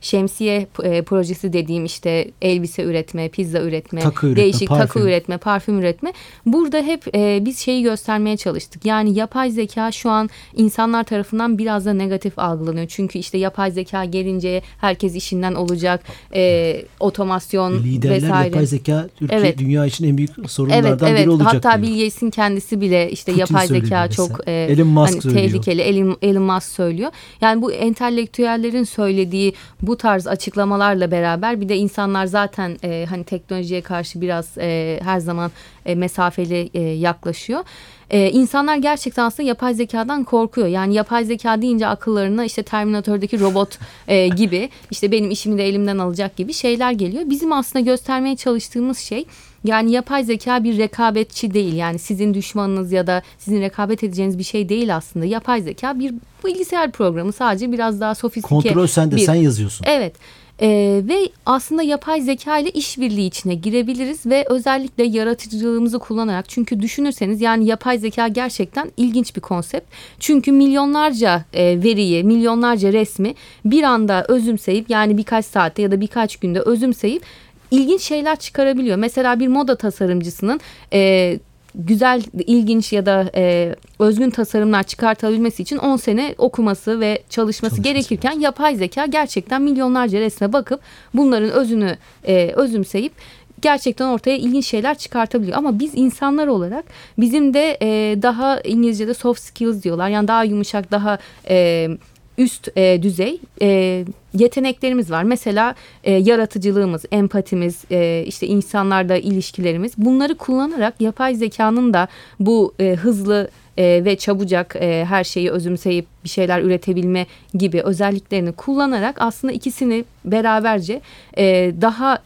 şemsiye 0.07 0.67
e, 0.83 1.01
projesi 1.01 1.53
dediğim 1.53 1.85
işte 1.85 2.31
elbise 2.41 2.83
üretme, 2.83 3.29
pizza 3.29 3.59
üretme, 3.61 3.99
Takı 4.01 4.27
üretme, 4.27 4.43
değişik 4.43 4.67
parfüm. 4.69 4.87
takı 4.87 4.99
üretme, 4.99 5.37
parfüm 5.37 5.79
üretme. 5.79 6.13
Burada 6.45 6.81
hep 6.81 7.15
e, 7.15 7.39
biz 7.45 7.59
şeyi 7.59 7.83
göstermeye 7.83 8.37
çalıştık. 8.37 8.85
Yani 8.85 9.13
yapay 9.13 9.51
zeka 9.51 9.91
şu 9.91 10.09
an 10.09 10.29
insanlar 10.55 11.03
tarafından 11.03 11.57
biraz 11.57 11.85
da 11.85 11.93
negatif 11.93 12.39
algılanıyor. 12.39 12.87
Çünkü 12.87 13.19
işte 13.19 13.37
yapay 13.37 13.71
zeka 13.71 14.05
gelince 14.05 14.61
herkes 14.81 15.15
işinden 15.15 15.53
olacak, 15.53 16.03
e, 16.35 16.81
otomasyon 16.99 17.83
Liderler 17.83 18.15
vesaire. 18.15 18.47
yapay 18.47 18.65
zeka 18.65 19.07
Türkiye 19.19 19.39
Evet. 19.39 19.57
dünya 19.57 19.85
için 19.85 20.05
en 20.05 20.17
büyük 20.17 20.31
Evet 20.39 20.49
sorunlardan 20.51 21.09
evet 21.09 21.21
biri 21.21 21.29
olacak 21.29 21.53
hatta 21.53 21.81
diyor. 21.81 21.83
Bill 21.91 21.97
Gates'in 21.97 22.29
kendisi 22.29 22.81
bile 22.81 23.11
işte 23.11 23.31
Putin 23.31 23.39
yapay 23.39 23.67
zeka 23.67 24.09
çok 24.09 24.47
e, 24.47 24.51
Elon 24.51 24.87
Musk 24.87 25.13
hani 25.13 25.21
söylüyor. 25.21 25.43
tehlikeli 25.45 25.81
Elon, 25.81 26.17
Elon 26.21 26.43
Musk 26.43 26.67
söylüyor. 26.67 27.11
Yani 27.41 27.61
bu 27.61 27.71
entelektüellerin 27.71 28.83
söylediği 28.83 29.53
bu 29.81 29.96
tarz 29.97 30.27
açıklamalarla 30.27 31.11
beraber 31.11 31.61
bir 31.61 31.69
de 31.69 31.77
insanlar 31.77 32.25
zaten 32.25 32.77
e, 32.83 33.05
hani 33.09 33.23
teknolojiye 33.23 33.81
karşı 33.81 34.21
biraz 34.21 34.57
e, 34.57 34.99
her 35.03 35.19
zaman 35.19 35.51
e, 35.85 35.95
mesafeli 35.95 36.69
e, 36.73 36.81
yaklaşıyor. 36.81 37.63
E, 38.09 38.31
insanlar 38.31 38.75
gerçekten 38.75 39.23
aslında 39.23 39.49
yapay 39.49 39.73
zekadan 39.73 40.23
korkuyor. 40.23 40.67
Yani 40.67 40.93
yapay 40.93 41.25
zeka 41.25 41.61
deyince 41.61 41.87
akıllarına 41.87 42.45
işte 42.45 42.63
Terminator'daki 42.63 43.39
robot 43.39 43.79
e, 44.07 44.27
gibi 44.27 44.69
işte 44.91 45.11
benim 45.11 45.31
işimi 45.31 45.57
de 45.57 45.67
elimden 45.67 45.97
alacak 45.97 46.35
gibi 46.35 46.53
şeyler 46.53 46.91
geliyor. 46.91 47.23
Bizim 47.25 47.51
aslında 47.51 47.85
göstermeye 47.85 48.35
çalıştığımız 48.35 48.97
şey 48.97 49.25
yani 49.67 49.91
yapay 49.91 50.23
zeka 50.23 50.63
bir 50.63 50.77
rekabetçi 50.77 51.53
değil. 51.53 51.73
Yani 51.73 51.99
sizin 51.99 52.33
düşmanınız 52.33 52.91
ya 52.91 53.07
da 53.07 53.21
sizin 53.37 53.61
rekabet 53.61 54.03
edeceğiniz 54.03 54.37
bir 54.37 54.43
şey 54.43 54.69
değil 54.69 54.95
aslında. 54.95 55.25
Yapay 55.25 55.61
zeka 55.61 55.99
bir 55.99 56.13
bilgisayar 56.45 56.91
programı 56.91 57.31
sadece 57.31 57.71
biraz 57.71 58.01
daha 58.01 58.15
sofistike. 58.15 58.47
Kontrol 58.55 58.87
sende 58.87 59.15
bir- 59.15 59.21
sen 59.21 59.35
yazıyorsun. 59.35 59.85
Evet. 59.89 60.15
Ee, 60.61 61.01
ve 61.07 61.29
aslında 61.45 61.83
yapay 61.83 62.21
zeka 62.21 62.57
ile 62.59 62.69
işbirliği 62.69 63.27
içine 63.27 63.55
girebiliriz 63.55 64.25
ve 64.25 64.45
özellikle 64.49 65.03
yaratıcılığımızı 65.03 65.99
kullanarak 65.99 66.49
çünkü 66.49 66.79
düşünürseniz 66.79 67.41
yani 67.41 67.65
yapay 67.65 67.97
zeka 67.97 68.27
gerçekten 68.27 68.91
ilginç 68.97 69.35
bir 69.35 69.41
konsept. 69.41 69.91
Çünkü 70.19 70.51
milyonlarca 70.51 71.45
e, 71.53 71.83
veriyi, 71.83 72.23
milyonlarca 72.23 72.93
resmi 72.93 73.35
bir 73.65 73.83
anda 73.83 74.25
özümseyip 74.29 74.89
yani 74.89 75.17
birkaç 75.17 75.45
saatte 75.45 75.81
ya 75.81 75.91
da 75.91 76.01
birkaç 76.01 76.37
günde 76.37 76.59
özümseyip 76.59 77.23
ilginç 77.71 78.01
şeyler 78.01 78.35
çıkarabiliyor. 78.35 78.97
Mesela 78.97 79.39
bir 79.39 79.47
moda 79.47 79.75
tasarımcısının 79.75 80.59
e, 80.93 81.39
güzel, 81.75 82.23
ilginç 82.39 82.93
ya 82.93 83.05
da 83.05 83.31
e, 83.35 83.75
özgün 83.99 84.29
tasarımlar 84.29 84.83
çıkartabilmesi 84.83 85.63
için 85.63 85.77
10 85.77 85.97
sene 85.97 86.35
okuması 86.37 86.99
ve 86.99 87.23
çalışması 87.29 87.67
Çalışması 87.67 87.81
gerekirken 87.81 88.39
yapay 88.39 88.75
zeka 88.75 89.05
gerçekten 89.05 89.61
milyonlarca 89.61 90.19
resme 90.19 90.53
bakıp 90.53 90.79
bunların 91.13 91.49
özünü 91.49 91.97
e, 92.27 92.51
özümseyip 92.55 93.13
gerçekten 93.61 94.05
ortaya 94.05 94.37
ilginç 94.37 94.65
şeyler 94.65 94.97
çıkartabiliyor. 94.97 95.57
Ama 95.57 95.79
biz 95.79 95.91
insanlar 95.95 96.47
olarak 96.47 96.85
bizim 97.17 97.53
de 97.53 97.77
e, 97.81 98.21
daha 98.21 98.61
İngilizce'de 98.61 99.13
soft 99.13 99.41
skills 99.41 99.83
diyorlar. 99.83 100.09
Yani 100.09 100.27
daha 100.27 100.43
yumuşak, 100.43 100.91
daha 100.91 101.17
e, 101.49 101.89
üst 102.37 102.77
e, 102.77 103.03
düzey 103.03 103.39
e, 103.61 104.05
yeteneklerimiz 104.33 105.11
var. 105.11 105.23
Mesela 105.23 105.75
e, 106.03 106.11
yaratıcılığımız, 106.11 107.05
empatimiz, 107.11 107.83
e, 107.91 108.23
işte 108.27 108.47
insanlarda 108.47 109.17
ilişkilerimiz. 109.17 109.91
Bunları 109.97 110.35
kullanarak 110.35 111.01
yapay 111.01 111.35
zekanın 111.35 111.93
da 111.93 112.07
bu 112.39 112.73
e, 112.79 112.95
hızlı 112.95 113.49
e, 113.77 114.05
ve 114.05 114.15
çabucak 114.15 114.75
e, 114.75 115.05
her 115.05 115.23
şeyi 115.23 115.51
özümseyip 115.51 116.05
bir 116.23 116.29
şeyler 116.29 116.61
üretebilme 116.61 117.25
gibi 117.53 117.81
özelliklerini 117.81 118.51
kullanarak 118.51 119.15
aslında 119.19 119.53
ikisini 119.53 120.05
beraberce 120.25 121.01
e, 121.37 121.73
daha 121.81 122.19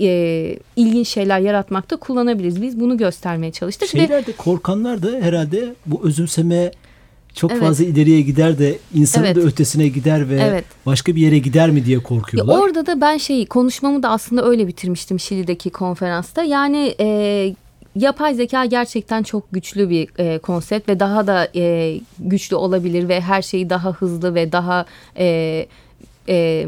e, 0.00 0.56
ilginç 0.76 1.08
şeyler 1.08 1.40
yaratmakta 1.40 1.96
kullanabiliriz. 1.96 2.62
Biz 2.62 2.80
bunu 2.80 2.96
göstermeye 2.96 3.52
çalıştık. 3.52 3.88
Şeyler 3.88 4.26
de 4.26 4.32
korkanlar 4.32 5.02
da 5.02 5.10
herhalde 5.20 5.74
bu 5.86 6.00
özümseme 6.04 6.70
çok 7.34 7.52
evet. 7.52 7.62
fazla 7.62 7.84
ileriye 7.84 8.20
gider 8.20 8.58
de 8.58 8.78
insanın 8.94 9.24
evet. 9.24 9.36
da 9.36 9.40
ötesine 9.40 9.88
gider 9.88 10.30
ve 10.30 10.40
evet. 10.40 10.64
başka 10.86 11.16
bir 11.16 11.20
yere 11.20 11.38
gider 11.38 11.70
mi 11.70 11.84
diye 11.84 11.98
korkuyorlar. 11.98 12.54
Ya 12.54 12.60
orada 12.60 12.86
da 12.86 13.00
ben 13.00 13.16
şey 13.16 13.46
konuşmamı 13.46 14.02
da 14.02 14.10
aslında 14.10 14.44
öyle 14.44 14.66
bitirmiştim 14.66 15.20
Şili'deki 15.20 15.70
konferansta. 15.70 16.42
Yani 16.42 16.94
e, 17.00 17.54
yapay 17.96 18.34
zeka 18.34 18.64
gerçekten 18.64 19.22
çok 19.22 19.52
güçlü 19.52 19.90
bir 19.90 20.08
e, 20.18 20.38
konsept 20.38 20.88
ve 20.88 21.00
daha 21.00 21.26
da 21.26 21.48
e, 21.56 21.94
güçlü 22.18 22.56
olabilir 22.56 23.08
ve 23.08 23.20
her 23.20 23.42
şeyi 23.42 23.70
daha 23.70 23.92
hızlı 23.92 24.34
ve 24.34 24.52
daha 24.52 24.86
e, 25.18 25.66
e, 26.28 26.66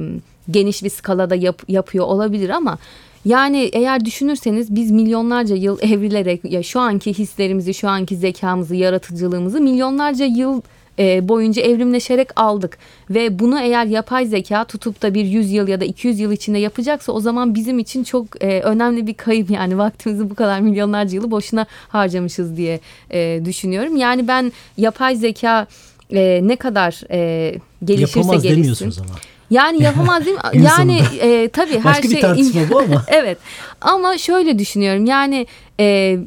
geniş 0.51 0.85
bir 0.85 0.91
skalada 0.91 1.35
yap, 1.35 1.63
yapıyor 1.69 2.05
olabilir 2.05 2.51
ama 2.51 2.79
yani 3.25 3.71
eğer 3.73 4.05
düşünürseniz 4.05 4.75
biz 4.75 4.91
milyonlarca 4.91 5.57
yıl 5.57 5.79
evrilerek 5.83 6.45
ya 6.45 6.63
şu 6.63 6.81
anki 6.81 7.15
hislerimizi, 7.15 7.75
şu 7.75 7.89
anki 7.89 8.17
zekamızı, 8.17 8.77
yaratıcılığımızı 8.77 9.61
milyonlarca 9.61 10.25
yıl 10.25 10.61
e, 10.99 11.29
boyunca 11.29 11.63
evrimleşerek 11.63 12.29
aldık. 12.41 12.79
Ve 13.11 13.39
bunu 13.39 13.61
eğer 13.61 13.87
yapay 13.87 14.27
zeka 14.27 14.65
tutup 14.65 15.03
da 15.03 15.15
bir 15.15 15.25
100 15.25 15.53
yıl 15.53 15.69
ya 15.69 15.81
da 15.81 15.85
200 15.85 16.21
yıl 16.21 16.33
içinde 16.33 16.59
yapacaksa 16.59 17.13
o 17.13 17.21
zaman 17.21 17.55
bizim 17.55 17.79
için 17.79 18.05
çok 18.05 18.45
e, 18.45 18.61
önemli 18.61 19.07
bir 19.07 19.15
kayıp 19.15 19.51
yani 19.61 19.79
vaktimizi 19.79 20.31
bu 20.31 20.35
kadar 20.35 20.61
milyonlarca 20.61 21.15
yılı 21.15 21.31
boşuna 21.31 21.67
harcamışız 21.89 22.57
diye 22.57 22.81
e, 23.11 23.41
düşünüyorum. 23.45 23.97
Yani 23.97 24.29
ben 24.29 24.53
yapay 24.77 25.17
zeka 25.17 25.67
e, 26.11 26.41
ne 26.43 26.57
kadar 26.57 27.01
e, 27.11 27.55
gelişirse 27.85 28.19
Yapamaz 28.21 28.43
gelişsin. 28.43 28.63
demiyorsunuz 28.63 28.99
ama. 28.99 29.15
Yani 29.51 29.83
yapamaz 29.83 30.27
değil 30.27 30.37
mi? 30.37 30.43
yani 30.65 31.03
e, 31.21 31.49
tabii 31.49 31.79
her 31.79 31.85
Başka 31.85 32.03
şey... 32.03 32.17
bir 32.17 32.21
tartışma 32.21 32.61
bu 32.71 32.79
ama. 32.79 33.05
evet 33.09 33.39
ama 33.81 34.19
şöyle 34.19 34.59
düşünüyorum 34.59 35.07
yani... 35.07 35.47
E, 35.81 36.19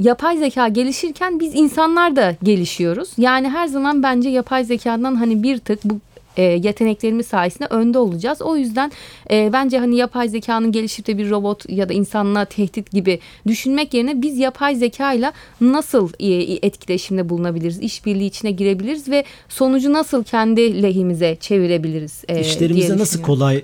yapay 0.00 0.38
zeka 0.38 0.68
gelişirken 0.68 1.40
biz 1.40 1.54
insanlar 1.54 2.16
da 2.16 2.34
gelişiyoruz. 2.42 3.10
Yani 3.18 3.48
her 3.50 3.66
zaman 3.66 4.02
bence 4.02 4.28
yapay 4.28 4.64
zekadan 4.64 5.14
hani 5.14 5.42
bir 5.42 5.58
tık 5.58 5.84
bu 5.84 6.00
e, 6.36 6.42
yeteneklerimiz 6.42 7.26
sayesinde 7.26 7.66
önde 7.70 7.98
olacağız. 7.98 8.42
O 8.42 8.56
yüzden 8.56 8.92
e, 9.30 9.50
bence 9.52 9.78
hani 9.78 9.96
yapay 9.96 10.28
zekanın 10.28 10.72
gelişip 10.72 11.06
de 11.06 11.18
bir 11.18 11.30
robot 11.30 11.70
ya 11.70 11.88
da 11.88 11.92
insanlığa 11.92 12.44
tehdit 12.44 12.90
gibi 12.90 13.18
düşünmek 13.46 13.94
yerine 13.94 14.22
biz 14.22 14.38
yapay 14.38 14.74
zekayla 14.74 15.32
nasıl 15.60 16.10
e, 16.20 16.26
etkileşimde 16.66 17.28
bulunabiliriz, 17.28 17.80
işbirliği 17.80 18.26
içine 18.26 18.50
girebiliriz 18.50 19.08
ve 19.08 19.24
sonucu 19.48 19.92
nasıl 19.92 20.24
kendi 20.24 20.82
lehimize 20.82 21.36
çevirebiliriz 21.40 22.24
e, 22.28 22.40
İşlerimizi 22.40 22.98
nasıl 22.98 23.22
kolay 23.22 23.62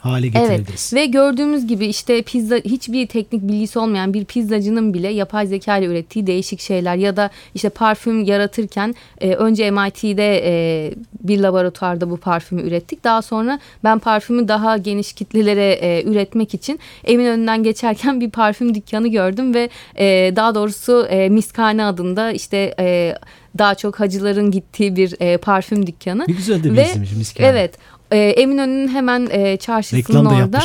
hale 0.00 0.26
getirebiliriz. 0.26 0.92
Evet 0.92 0.94
ve 0.94 1.06
gördüğümüz 1.06 1.66
gibi 1.66 1.86
işte 1.86 2.22
pizza 2.22 2.56
hiçbir 2.56 3.06
teknik 3.06 3.42
bilgisi 3.42 3.78
olmayan 3.78 4.14
bir 4.14 4.24
pizzacının 4.24 4.94
bile 4.94 5.08
yapay 5.08 5.46
zeka 5.46 5.78
ile 5.78 5.86
ürettiği 5.86 6.26
değişik 6.26 6.60
şeyler 6.60 6.96
ya 6.96 7.16
da 7.16 7.30
işte 7.54 7.68
parfüm 7.68 8.24
yaratırken 8.24 8.94
e, 9.20 9.34
önce 9.34 9.70
MIT'de 9.70 10.42
e, 10.44 10.94
bir 11.20 11.40
laboratuvarda 11.40 12.10
bu 12.10 12.16
parfümü 12.16 12.62
ürettik. 12.62 13.04
Daha 13.04 13.22
sonra 13.22 13.60
ben 13.84 13.98
parfümü 13.98 14.48
daha 14.48 14.76
geniş 14.76 15.12
kitlelere 15.12 15.72
e, 15.72 16.04
üretmek 16.04 16.54
için 16.54 16.80
evin 17.04 17.26
önünden 17.26 17.62
geçerken 17.62 18.20
bir 18.20 18.30
parfüm 18.30 18.74
dükkanı 18.74 19.08
gördüm 19.08 19.54
ve 19.54 19.68
e, 19.98 20.32
daha 20.36 20.54
doğrusu 20.54 21.06
e, 21.10 21.28
Miskane 21.28 21.84
adında 21.84 22.32
işte 22.32 22.74
e, 22.78 23.14
daha 23.58 23.74
çok 23.74 24.00
hacıların 24.00 24.50
gittiği 24.50 24.96
bir 24.96 25.14
e, 25.20 25.36
parfüm 25.36 25.86
dükkanı. 25.86 26.24
Ne 26.28 26.34
güzel 26.34 26.64
de 26.64 26.72
bir 26.72 26.82
isimmiş 26.82 27.12
Miskane. 27.12 27.48
Evet 27.48 27.74
e, 28.10 28.18
Eminönü'nün 28.18 28.88
hemen 28.88 29.28
e, 29.30 29.56
çarşısının 29.56 30.24
orada. 30.24 30.58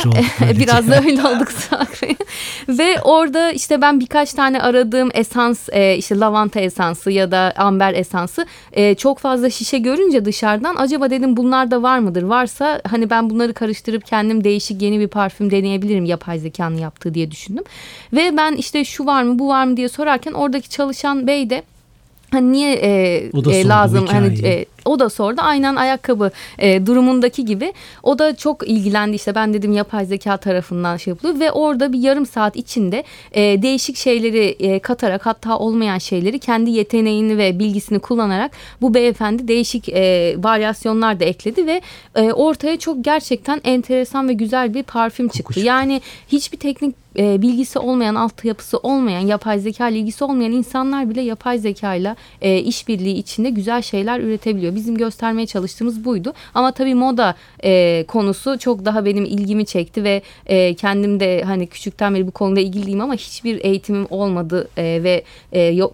biraz 0.58 0.88
da 0.88 1.00
öyle 1.00 1.22
olduk 1.22 1.48
ve 2.68 3.00
orada 3.02 3.52
işte 3.52 3.82
ben 3.82 4.00
birkaç 4.00 4.32
tane 4.32 4.62
aradığım 4.62 5.08
esans 5.14 5.68
e, 5.72 5.96
işte 5.96 6.18
lavanta 6.18 6.60
esansı 6.60 7.10
ya 7.10 7.30
da 7.30 7.52
amber 7.56 7.94
esansı 7.94 8.46
e, 8.72 8.94
çok 8.94 9.18
fazla 9.18 9.50
şişe 9.50 9.78
görünce 9.78 10.24
dışarıdan 10.24 10.76
acaba 10.78 11.10
dedim 11.10 11.36
bunlar 11.36 11.70
da 11.70 11.82
var 11.82 11.98
mıdır? 11.98 12.22
Varsa 12.22 12.80
hani 12.90 13.10
ben 13.10 13.30
bunları 13.30 13.54
karıştırıp 13.54 14.06
kendim 14.06 14.44
değişik 14.44 14.82
yeni 14.82 15.00
bir 15.00 15.08
parfüm 15.08 15.50
deneyebilirim 15.50 16.04
yapay 16.04 16.38
zekanın 16.38 16.78
yaptığı 16.78 17.14
diye 17.14 17.30
düşündüm. 17.30 17.64
Ve 18.12 18.36
ben 18.36 18.52
işte 18.52 18.84
şu 18.84 19.06
var 19.06 19.22
mı 19.22 19.38
bu 19.38 19.48
var 19.48 19.64
mı 19.64 19.76
diye 19.76 19.88
sorarken 19.88 20.32
oradaki 20.32 20.70
çalışan 20.70 21.26
bey 21.26 21.50
de 21.50 21.62
hani 22.30 22.52
niye 22.52 22.72
e, 22.72 23.32
da 23.32 23.52
e, 23.52 23.64
lazım? 23.64 24.06
Hani 24.06 24.46
e, 24.46 24.66
o 24.86 24.98
da 24.98 25.10
sordu 25.10 25.40
aynen 25.44 25.76
ayakkabı 25.76 26.30
e, 26.58 26.86
durumundaki 26.86 27.44
gibi 27.44 27.72
o 28.02 28.18
da 28.18 28.36
çok 28.36 28.68
ilgilendi 28.68 29.16
işte 29.16 29.34
ben 29.34 29.54
dedim 29.54 29.72
yapay 29.72 30.06
zeka 30.06 30.36
tarafından 30.36 30.96
şey 30.96 31.10
yapılıyor 31.10 31.40
ve 31.40 31.52
orada 31.52 31.92
bir 31.92 31.98
yarım 31.98 32.26
saat 32.26 32.56
içinde 32.56 33.04
e, 33.32 33.62
değişik 33.62 33.96
şeyleri 33.96 34.44
e, 34.44 34.78
katarak 34.78 35.26
hatta 35.26 35.58
olmayan 35.58 35.98
şeyleri 35.98 36.38
kendi 36.38 36.70
yeteneğini 36.70 37.38
ve 37.38 37.58
bilgisini 37.58 37.98
kullanarak 37.98 38.50
bu 38.80 38.94
beyefendi 38.94 39.48
değişik 39.48 39.88
e, 39.88 40.34
varyasyonlar 40.38 41.20
da 41.20 41.24
ekledi 41.24 41.66
ve 41.66 41.80
e, 42.14 42.32
ortaya 42.32 42.78
çok 42.78 43.04
gerçekten 43.04 43.60
enteresan 43.64 44.28
ve 44.28 44.32
güzel 44.32 44.74
bir 44.74 44.82
parfüm 44.82 45.28
çıktı. 45.28 45.42
Kokuş. 45.42 45.64
Yani 45.64 46.00
hiçbir 46.28 46.58
teknik 46.58 46.94
e, 47.18 47.42
bilgisi 47.42 47.78
olmayan, 47.78 48.14
altyapısı 48.14 48.78
olmayan, 48.78 49.20
yapay 49.20 49.58
zeka 49.58 49.88
ilgisi 49.88 50.24
olmayan 50.24 50.52
insanlar 50.52 51.10
bile 51.10 51.20
yapay 51.20 51.58
zeka 51.58 51.94
ile 51.94 52.16
e, 52.42 52.58
işbirliği 52.58 53.14
içinde 53.14 53.50
güzel 53.50 53.82
şeyler 53.82 54.20
üretebiliyor. 54.20 54.74
Bizim 54.76 54.96
göstermeye 54.96 55.46
çalıştığımız 55.46 56.04
buydu. 56.04 56.32
Ama 56.54 56.72
tabii 56.72 56.94
moda 56.94 57.34
e, 57.64 58.04
konusu 58.08 58.58
çok 58.58 58.84
daha 58.84 59.04
benim 59.04 59.24
ilgimi 59.24 59.66
çekti 59.66 60.04
ve 60.04 60.22
e, 60.46 60.74
kendim 60.74 61.20
de 61.20 61.42
hani 61.46 61.66
küçükten 61.66 62.14
beri 62.14 62.26
bu 62.26 62.30
konuda 62.30 62.60
ilgiliyim 62.60 63.00
ama 63.00 63.14
hiçbir 63.14 63.64
eğitimim 63.64 64.06
olmadı 64.10 64.68
e, 64.76 64.82
ve 65.02 65.24
e, 65.52 65.60
yok 65.60 65.92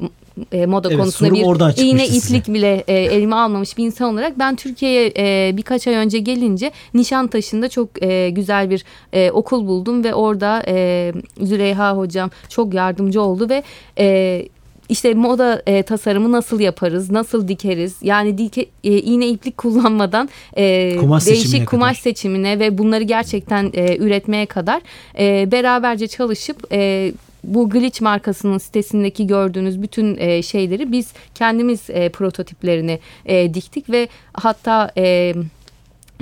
e, 0.53 0.67
moda 0.67 0.89
evet, 0.89 0.99
konusunda 0.99 1.35
bir 1.35 1.83
iğne 1.83 2.07
iplik 2.07 2.49
bile 2.49 2.85
e, 2.89 2.95
elime 2.95 3.37
almamış 3.37 3.79
bir 3.79 3.87
insan 3.87 4.13
olarak 4.13 4.39
ben 4.39 4.57
Türkiye'ye 4.57 5.13
e, 5.17 5.57
birkaç 5.57 5.87
ay 5.87 5.95
önce 5.95 6.19
gelince 6.19 6.73
Nişantaşı'nda 6.95 7.69
çok 7.69 8.03
e, 8.03 8.31
güzel 8.31 8.71
bir 8.71 8.85
e, 9.13 9.31
okul 9.31 9.67
buldum 9.67 10.05
ve 10.05 10.15
orada 10.15 10.63
e, 10.69 11.13
Züleyha 11.41 11.97
hocam 11.97 12.31
çok 12.49 12.75
yardımcı 12.75 13.23
oldu 13.23 13.49
ve 13.49 13.63
e, 13.99 14.49
işte 14.93 15.15
moda 15.15 15.63
e, 15.67 15.83
tasarımı 15.83 16.33
nasıl 16.33 16.61
yaparız, 16.61 17.11
nasıl 17.11 17.49
dikeriz? 17.49 17.97
Yani 18.03 18.39
dike, 18.39 18.67
e, 18.85 18.99
iğne 18.99 19.29
iplik 19.29 19.57
kullanmadan 19.57 20.29
e, 20.57 20.97
kumaş 20.97 21.27
değişik 21.27 21.69
kumaş 21.69 21.97
kadar. 21.97 22.03
seçimine 22.03 22.59
ve 22.59 22.79
bunları 22.79 23.03
gerçekten 23.03 23.71
e, 23.75 23.97
üretmeye 23.97 24.47
kadar 24.47 24.83
e, 25.19 25.53
beraberce 25.53 26.09
çalışıp 26.09 26.73
e, 26.73 27.13
bu 27.45 27.71
Glitch 27.71 28.03
markasının 28.03 28.59
sitesindeki 28.59 29.27
gördüğünüz 29.27 29.83
bütün 29.83 30.17
e, 30.19 30.43
şeyleri 30.43 30.93
biz 30.93 31.13
kendimiz 31.35 31.81
e, 31.91 32.09
prototiplerini 32.09 32.99
e, 33.27 33.55
diktik 33.55 33.91
ve 33.91 34.09
hatta 34.33 34.91
e, 34.97 35.35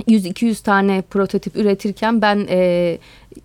100-200 0.07 0.63
tane 0.63 1.01
prototip 1.01 1.55
üretirken 1.55 2.21
ben 2.21 2.47
e, 2.49 2.97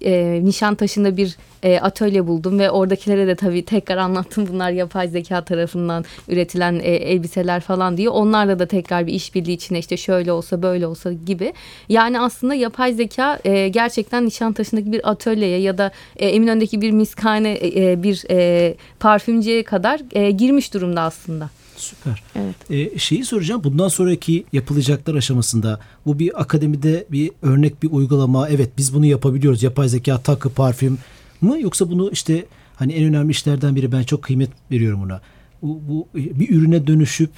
e, 0.04 0.40
Nişantaşı'nda 0.44 1.16
bir 1.16 1.36
e, 1.62 1.80
atölye 1.80 2.26
buldum 2.26 2.58
ve 2.58 2.70
oradakilere 2.70 3.26
de 3.26 3.34
tabii 3.34 3.64
tekrar 3.64 3.96
anlattım 3.96 4.48
bunlar 4.52 4.70
yapay 4.70 5.08
zeka 5.08 5.44
tarafından 5.44 6.04
üretilen 6.28 6.74
e, 6.74 6.90
elbiseler 6.90 7.60
falan 7.60 7.96
diye. 7.96 8.08
Onlarla 8.08 8.58
da 8.58 8.66
tekrar 8.66 9.06
bir 9.06 9.12
işbirliği 9.12 9.52
içine 9.52 9.78
işte 9.78 9.96
şöyle 9.96 10.32
olsa 10.32 10.62
böyle 10.62 10.86
olsa 10.86 11.12
gibi. 11.12 11.52
Yani 11.88 12.20
aslında 12.20 12.54
yapay 12.54 12.92
zeka 12.92 13.38
e, 13.44 13.68
gerçekten 13.68 14.26
Nişantaşı'ndaki 14.26 14.92
bir 14.92 15.10
atölyeye 15.10 15.58
ya 15.58 15.78
da 15.78 15.90
e, 16.16 16.28
Eminönü'ndeki 16.28 16.80
bir 16.80 16.90
miskane 16.90 17.52
e, 17.52 17.92
e, 17.92 18.02
bir 18.02 18.24
e, 18.30 18.74
parfümcüye 19.00 19.62
kadar 19.62 20.00
e, 20.12 20.30
girmiş 20.30 20.74
durumda 20.74 21.00
aslında. 21.00 21.50
Süper. 21.76 22.22
Evet. 22.34 22.70
Ee, 22.70 22.98
şeyi 22.98 23.24
soracağım. 23.24 23.64
Bundan 23.64 23.88
sonraki 23.88 24.44
yapılacaklar 24.52 25.14
aşamasında 25.14 25.80
bu 26.06 26.18
bir 26.18 26.40
akademide 26.40 27.06
bir 27.12 27.30
örnek 27.42 27.82
bir 27.82 27.90
uygulama. 27.90 28.48
Evet 28.48 28.70
biz 28.78 28.94
bunu 28.94 29.06
yapabiliyoruz. 29.06 29.62
Yapay 29.62 29.88
zeka 29.88 30.18
takı 30.18 30.50
parfüm 30.50 30.98
mı 31.40 31.60
yoksa 31.60 31.90
bunu 31.90 32.10
işte 32.12 32.46
hani 32.76 32.92
en 32.92 33.04
önemli 33.04 33.30
işlerden 33.30 33.76
biri 33.76 33.92
ben 33.92 34.02
çok 34.02 34.22
kıymet 34.22 34.50
veriyorum 34.70 35.00
buna. 35.02 35.20
Bu, 35.62 35.80
bu 35.88 36.08
bir 36.14 36.50
ürüne 36.50 36.86
dönüşüp 36.86 37.30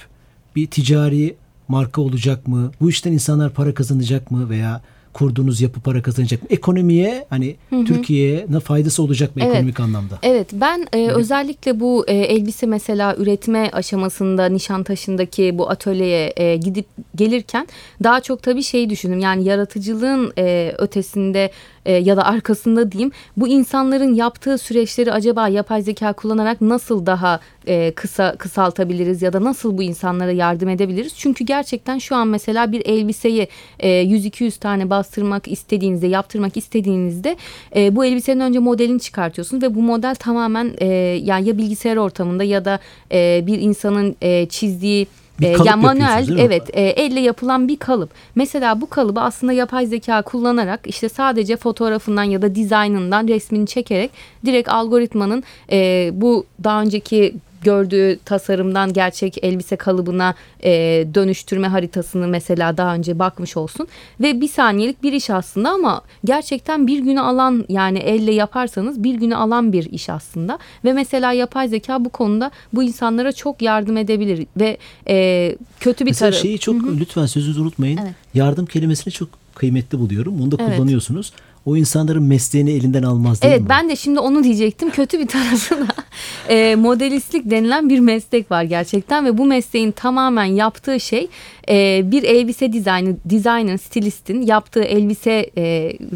bir 0.55 0.67
ticari 0.67 1.35
marka 1.67 2.01
olacak 2.01 2.47
mı? 2.47 2.71
Bu 2.81 2.89
işten 2.89 3.11
insanlar 3.11 3.53
para 3.53 3.73
kazanacak 3.73 4.31
mı 4.31 4.49
veya 4.49 4.81
kurduğunuz 5.19 5.61
yapı 5.61 5.79
para 5.79 6.01
kazanacak 6.01 6.41
mı? 6.43 6.47
Ekonomiye 6.51 7.25
hani 7.29 7.55
Türkiye'ye 7.69 8.47
faydası 8.63 9.03
olacak 9.03 9.35
mı 9.35 9.41
Evet. 9.41 9.55
ekonomik 9.55 9.79
anlamda? 9.79 10.19
Evet 10.23 10.47
ben 10.53 10.87
e, 10.93 11.07
özellikle 11.07 11.79
bu 11.79 12.05
e, 12.07 12.13
elbise 12.13 12.65
mesela 12.65 13.15
üretme 13.15 13.69
aşamasında 13.73 14.45
Nişantaşı'ndaki 14.45 15.57
bu 15.57 15.69
atölyeye 15.69 16.33
e, 16.37 16.55
gidip 16.55 16.85
gelirken 17.15 17.67
daha 18.03 18.21
çok 18.21 18.43
tabii 18.43 18.63
şeyi 18.63 18.89
düşündüm. 18.89 19.19
Yani 19.19 19.43
yaratıcılığın 19.43 20.33
e, 20.37 20.75
ötesinde 20.77 21.51
e, 21.89 21.93
ya 21.93 22.17
da 22.17 22.25
arkasında 22.25 22.91
diyeyim 22.91 23.11
bu 23.37 23.47
insanların 23.47 24.13
yaptığı 24.13 24.57
süreçleri 24.57 25.11
acaba 25.11 25.47
yapay 25.47 25.81
zeka 25.81 26.13
kullanarak 26.13 26.61
nasıl 26.61 27.05
daha 27.05 27.39
e, 27.67 27.91
kısa 27.91 28.35
kısaltabiliriz 28.35 29.21
ya 29.21 29.33
da 29.33 29.43
nasıl 29.43 29.77
bu 29.77 29.83
insanlara 29.83 30.31
yardım 30.31 30.69
edebiliriz? 30.69 31.13
Çünkü 31.17 31.43
gerçekten 31.43 31.97
şu 31.97 32.15
an 32.15 32.27
mesela 32.27 32.71
bir 32.71 32.85
elbiseyi 32.85 33.47
e, 33.79 33.89
100-200 33.89 34.59
tane 34.59 34.89
bastırmak 34.89 35.47
istediğinizde, 35.47 36.07
yaptırmak 36.07 36.57
istediğinizde 36.57 37.37
e, 37.75 37.95
bu 37.95 38.05
elbisenin 38.05 38.39
önce 38.39 38.59
modelini 38.59 38.99
çıkartıyorsunuz 38.99 39.63
ve 39.63 39.75
bu 39.75 39.81
model 39.81 40.15
tamamen 40.15 40.73
e, 40.77 40.85
yani 41.23 41.47
ya 41.47 41.57
bilgisayar 41.57 41.97
ortamında 41.97 42.43
ya 42.43 42.65
da 42.65 42.79
e, 43.11 43.43
bir 43.47 43.61
insanın 43.61 44.15
e, 44.21 44.45
çizdiği 44.45 45.07
Bir 45.39 45.47
e, 45.47 45.53
kalıp 45.53 45.67
yani 45.67 45.81
manuel 45.81 46.37
evet 46.37 46.69
e, 46.73 46.81
elle 46.81 47.19
yapılan 47.19 47.67
bir 47.67 47.77
kalıp. 47.77 48.09
Mesela 48.35 48.81
bu 48.81 48.89
kalıbı 48.89 49.21
aslında 49.21 49.53
yapay 49.53 49.85
zeka 49.85 50.21
kullanarak 50.21 50.79
işte 50.85 51.09
sadece 51.09 51.57
fotoğrafından 51.57 52.23
ya 52.23 52.41
da 52.41 52.55
dizaynından 52.55 53.27
resmini 53.27 53.67
çekerek 53.67 54.11
direkt 54.45 54.69
algoritmanın 54.69 55.43
e, 55.71 56.09
bu 56.13 56.45
daha 56.63 56.81
önceki 56.81 57.35
gördüğü 57.63 58.19
tasarımdan 58.25 58.93
gerçek 58.93 59.43
elbise 59.43 59.75
kalıbına 59.75 60.35
e, 60.63 60.71
dönüştürme 61.13 61.67
haritasını 61.67 62.27
mesela 62.27 62.77
daha 62.77 62.95
önce 62.95 63.19
bakmış 63.19 63.57
olsun 63.57 63.87
ve 64.21 64.41
bir 64.41 64.47
saniyelik 64.47 65.03
bir 65.03 65.13
iş 65.13 65.29
aslında 65.29 65.69
ama 65.69 66.01
gerçekten 66.25 66.87
bir 66.87 66.99
günü 66.99 67.19
alan 67.19 67.65
yani 67.69 67.99
elle 67.99 68.31
yaparsanız 68.33 69.03
bir 69.03 69.15
günü 69.15 69.35
alan 69.35 69.73
bir 69.73 69.91
iş 69.91 70.09
aslında 70.09 70.59
ve 70.85 70.93
mesela 70.93 71.33
yapay 71.33 71.67
zeka 71.67 72.05
bu 72.05 72.09
konuda 72.09 72.51
bu 72.73 72.83
insanlara 72.83 73.31
çok 73.31 73.61
yardım 73.61 73.97
edebilir 73.97 74.47
ve 74.57 74.77
e, 75.07 75.55
kötü 75.79 76.05
bir 76.05 76.09
Mesela 76.11 76.31
tarafı 76.31 76.41
şeyi 76.47 76.59
çok 76.59 76.75
lütfen 76.99 77.25
sözünüzü 77.25 77.61
unutmayın. 77.61 77.97
Evet. 77.97 78.13
Yardım 78.33 78.65
kelimesini 78.65 79.13
çok 79.13 79.29
kıymetli 79.55 79.99
buluyorum. 79.99 80.39
Bunu 80.39 80.51
da 80.51 80.55
Evet. 80.59 80.75
kullanıyorsunuz. 80.75 81.33
O 81.69 81.77
insanların 81.77 82.23
mesleğini 82.23 82.71
elinden 82.71 83.03
almaz 83.03 83.41
değil 83.41 83.51
Evet 83.51 83.61
mi? 83.61 83.65
bu? 83.65 83.69
ben 83.69 83.89
de 83.89 83.95
şimdi 83.95 84.19
onu 84.19 84.43
diyecektim. 84.43 84.89
Kötü 84.89 85.19
bir 85.19 85.27
tarafı 85.27 85.75
da 85.79 85.87
e, 86.53 86.75
modelistlik 86.75 87.51
denilen 87.51 87.89
bir 87.89 87.99
meslek 87.99 88.51
var 88.51 88.63
gerçekten 88.63 89.25
ve 89.25 89.37
bu 89.37 89.45
mesleğin 89.45 89.91
tamamen 89.91 90.45
yaptığı 90.45 90.99
şey 90.99 91.27
e, 91.69 92.01
bir 92.11 92.23
elbise 92.23 92.73
dizaynı, 92.73 93.15
designer, 93.25 93.77
stilistin 93.77 94.41
yaptığı 94.41 94.83
elbise 94.83 95.49
e, 95.57 95.63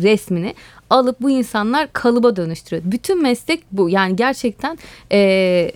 resmini 0.01 0.53
alıp 0.89 1.21
bu 1.21 1.29
insanlar 1.29 1.93
kalıba 1.93 2.35
dönüştürüyor. 2.35 2.83
Bütün 2.91 3.21
meslek 3.23 3.63
bu 3.71 3.89
yani 3.89 4.15
gerçekten 4.15 4.77
e, 5.11 5.71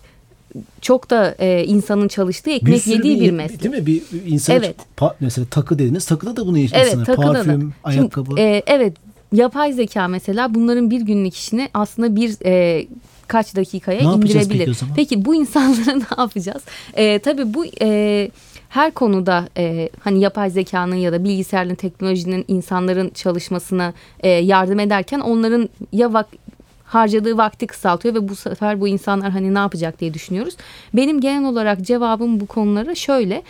çok 0.82 1.10
da 1.10 1.36
e, 1.40 1.64
insanın 1.64 2.08
çalıştığı 2.08 2.50
ekmek 2.50 2.82
sürü 2.82 2.94
yediği 2.94 3.16
bir- 3.20 3.26
bir 3.26 3.32
meslek. 3.32 3.64
Değil 3.64 3.76
mi? 3.76 3.86
Bir 3.86 4.02
insan 4.28 4.56
Evet. 4.56 4.76
mesela 5.20 5.46
takı 5.52 5.80
dediniz. 5.80 6.06
Takıda 6.06 6.36
da 6.36 6.48
bunu 6.48 6.60
Evet 6.60 6.72
insanlar. 6.74 7.06
takıda 7.06 7.28
da. 7.28 7.34
Parfüm, 7.34 7.62
Şimdi, 7.62 7.74
ayakkabı. 7.84 8.40
e, 8.40 8.64
evet 8.68 8.94
yapay 9.34 9.74
zeka 9.74 10.08
mesela 10.08 10.54
bunların 10.56 10.90
bir 10.92 11.02
günlük 11.02 11.36
işini 11.36 11.70
aslında 11.74 12.16
bir 12.16 12.36
e, 12.46 12.86
kaç 13.28 13.56
dakikaya 13.56 14.10
Ne 14.10 14.16
indirebilir. 14.16 14.66
peki? 14.66 14.86
Peki 14.96 15.26
bu 15.26 15.36
insanları 15.36 16.00
ne 16.00 16.06
yapacağız? 16.18 16.64
E, 16.94 17.20
tabii 17.20 17.54
bu 17.54 17.66
e, 17.82 18.30
her 18.70 18.92
konuda 18.92 19.48
e, 19.58 19.90
hani 20.00 20.20
yapay 20.20 20.50
zekanın 20.50 20.96
ya 20.96 21.12
da 21.12 21.24
bilgisayarın 21.24 21.76
teknolojinin 21.76 22.46
insanların 22.48 23.10
çalışmasına 23.10 23.94
e, 24.20 24.30
yardım 24.30 24.80
ederken 24.80 25.20
onların 25.20 25.70
ya 25.94 26.14
vak 26.14 26.28
harcadığı 26.84 27.38
vakti 27.38 27.68
kısaltıyor 27.68 28.16
ve 28.16 28.30
bu 28.30 28.36
sefer 28.36 28.82
bu 28.82 28.88
insanlar 28.88 29.32
hani 29.32 29.54
ne 29.54 29.60
yapacak 29.60 30.00
diye 30.00 30.14
düşünüyoruz. 30.14 30.58
Benim 30.94 31.22
genel 31.22 31.50
olarak 31.50 31.82
cevabım 31.82 32.40
bu 32.40 32.46
konulara 32.46 32.96
şöyle. 32.96 33.44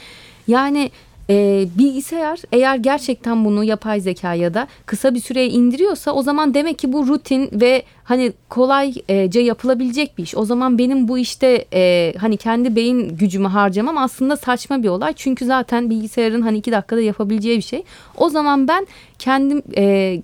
Yani 0.47 0.91
e, 1.29 1.65
bilgisayar 1.77 2.39
eğer 2.51 2.75
gerçekten 2.75 3.45
bunu 3.45 3.63
yapay 3.63 3.99
zeka 3.99 4.33
ya 4.33 4.53
da 4.53 4.67
kısa 4.85 5.13
bir 5.13 5.19
süreye 5.19 5.49
indiriyorsa 5.49 6.11
o 6.11 6.21
zaman 6.21 6.53
demek 6.53 6.79
ki 6.79 6.93
bu 6.93 7.07
rutin 7.07 7.49
ve 7.53 7.83
hani 8.03 8.33
kolayca 8.49 9.41
yapılabilecek 9.41 10.17
bir 10.17 10.23
iş. 10.23 10.35
O 10.35 10.45
zaman 10.45 10.77
benim 10.77 11.07
bu 11.07 11.17
işte 11.17 11.65
e, 11.73 12.13
hani 12.19 12.37
kendi 12.37 12.75
beyin 12.75 13.17
gücümü 13.17 13.47
harcamam 13.47 13.97
aslında 13.97 14.37
saçma 14.37 14.83
bir 14.83 14.89
olay. 14.89 15.13
Çünkü 15.13 15.45
zaten 15.45 15.89
bilgisayarın 15.89 16.41
hani 16.41 16.57
iki 16.57 16.71
dakikada 16.71 17.01
yapabileceği 17.01 17.57
bir 17.57 17.63
şey. 17.63 17.83
O 18.17 18.29
zaman 18.29 18.67
ben 18.67 18.87
kendim 19.19 19.61
e, 19.77 20.21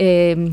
e, 0.00 0.04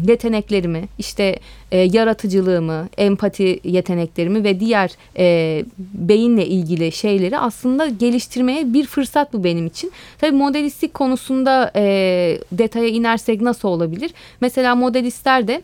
yeteneklerimi, 0.07 0.87
işte 0.97 1.39
e, 1.71 1.77
yaratıcılığımı, 1.77 2.89
empati 2.97 3.59
yeteneklerimi 3.63 4.43
ve 4.43 4.59
diğer 4.59 4.91
e, 5.17 5.65
beyinle 5.93 6.47
ilgili 6.47 6.91
şeyleri 6.91 7.37
aslında 7.37 7.85
geliştirmeye 7.85 8.73
bir 8.73 8.85
fırsat 8.85 9.33
bu 9.33 9.43
benim 9.43 9.67
için. 9.67 9.91
Tabii 10.17 10.35
modelistlik 10.35 10.93
konusunda 10.93 11.71
e, 11.75 11.83
detaya 12.51 12.87
inersek 12.87 13.41
nasıl 13.41 13.67
olabilir? 13.67 14.11
Mesela 14.41 14.75
modelistler 14.75 15.47
de 15.47 15.61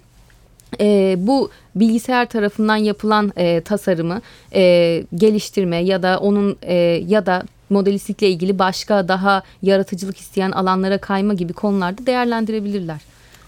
e, 0.80 1.16
bu 1.18 1.50
bilgisayar 1.76 2.26
tarafından 2.26 2.76
yapılan 2.76 3.32
e, 3.38 3.62
tasarımı 3.62 4.22
e, 4.54 5.04
geliştirme 5.16 5.78
ya 5.78 6.04
da 6.04 6.20
onun 6.20 6.58
e, 6.62 6.74
ya 7.08 7.26
da 7.26 7.44
modelistlikle 7.70 8.30
ilgili 8.30 8.60
başka 8.60 9.08
daha 9.08 9.44
yaratıcılık 9.62 10.18
isteyen 10.18 10.52
alanlara 10.52 10.98
kayma 10.98 11.34
gibi 11.34 11.54
konularda 11.54 12.06
değerlendirebilirler. 12.06 13.00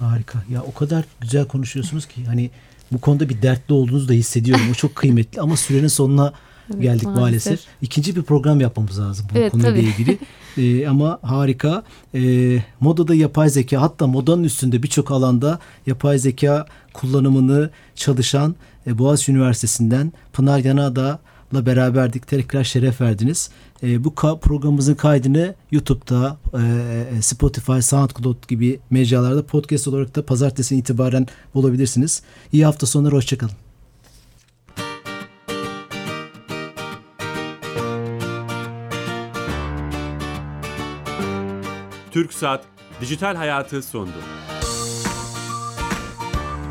Harika. 0.01 0.43
Ya 0.49 0.61
o 0.63 0.73
kadar 0.73 1.03
güzel 1.21 1.45
konuşuyorsunuz 1.45 2.05
ki 2.05 2.25
hani 2.25 2.49
bu 2.91 3.01
konuda 3.01 3.29
bir 3.29 3.41
dertli 3.41 3.73
olduğunuzu 3.73 4.07
da 4.09 4.13
hissediyorum. 4.13 4.63
O 4.71 4.73
çok 4.73 4.95
kıymetli 4.95 5.41
ama 5.41 5.57
sürenin 5.57 5.87
sonuna 5.87 6.33
Evet, 6.73 6.81
geldik 6.81 7.03
maalesef. 7.03 7.21
maalesef. 7.21 7.59
İkinci 7.81 8.15
bir 8.15 8.21
program 8.23 8.61
yapmamız 8.61 8.99
lazım 8.99 9.25
bu 9.33 9.37
Evet, 9.37 9.51
konuyla 9.51 9.69
tabii. 9.71 9.79
ilgili. 9.79 10.17
Ee, 10.57 10.87
ama 10.87 11.19
harika. 11.21 11.83
Ee, 12.15 12.63
modada 12.79 13.15
yapay 13.15 13.49
zeka 13.49 13.81
hatta 13.81 14.07
modanın 14.07 14.43
üstünde 14.43 14.83
birçok 14.83 15.11
alanda 15.11 15.59
yapay 15.87 16.19
zeka 16.19 16.65
kullanımını 16.93 17.69
çalışan 17.95 18.55
e, 18.87 18.97
Boğaziçi 18.97 19.31
Üniversitesi'nden 19.31 20.13
Pınar 20.33 20.59
Yanardağ'la 21.51 21.65
beraberdik. 21.65 22.27
Tekrar 22.27 22.63
şeref 22.63 23.01
verdiniz. 23.01 23.49
E, 23.83 24.03
bu 24.03 24.09
ka- 24.09 24.39
programımızın 24.39 24.95
kaydını 24.95 25.55
YouTube'da, 25.71 26.37
e, 27.17 27.21
Spotify, 27.21 27.79
SoundCloud 27.81 28.47
gibi 28.47 28.79
mecralarda 28.89 29.45
podcast 29.45 29.87
olarak 29.87 30.15
da 30.15 30.25
pazartesi 30.25 30.75
itibaren 30.75 31.27
bulabilirsiniz. 31.53 32.21
İyi 32.51 32.65
hafta 32.65 32.87
sonları, 32.87 33.15
hoşçakalın. 33.15 33.53
Türk 42.11 42.33
Saat 42.33 42.63
Dijital 43.01 43.35
Hayatı 43.35 43.81
sondu. 43.81 44.11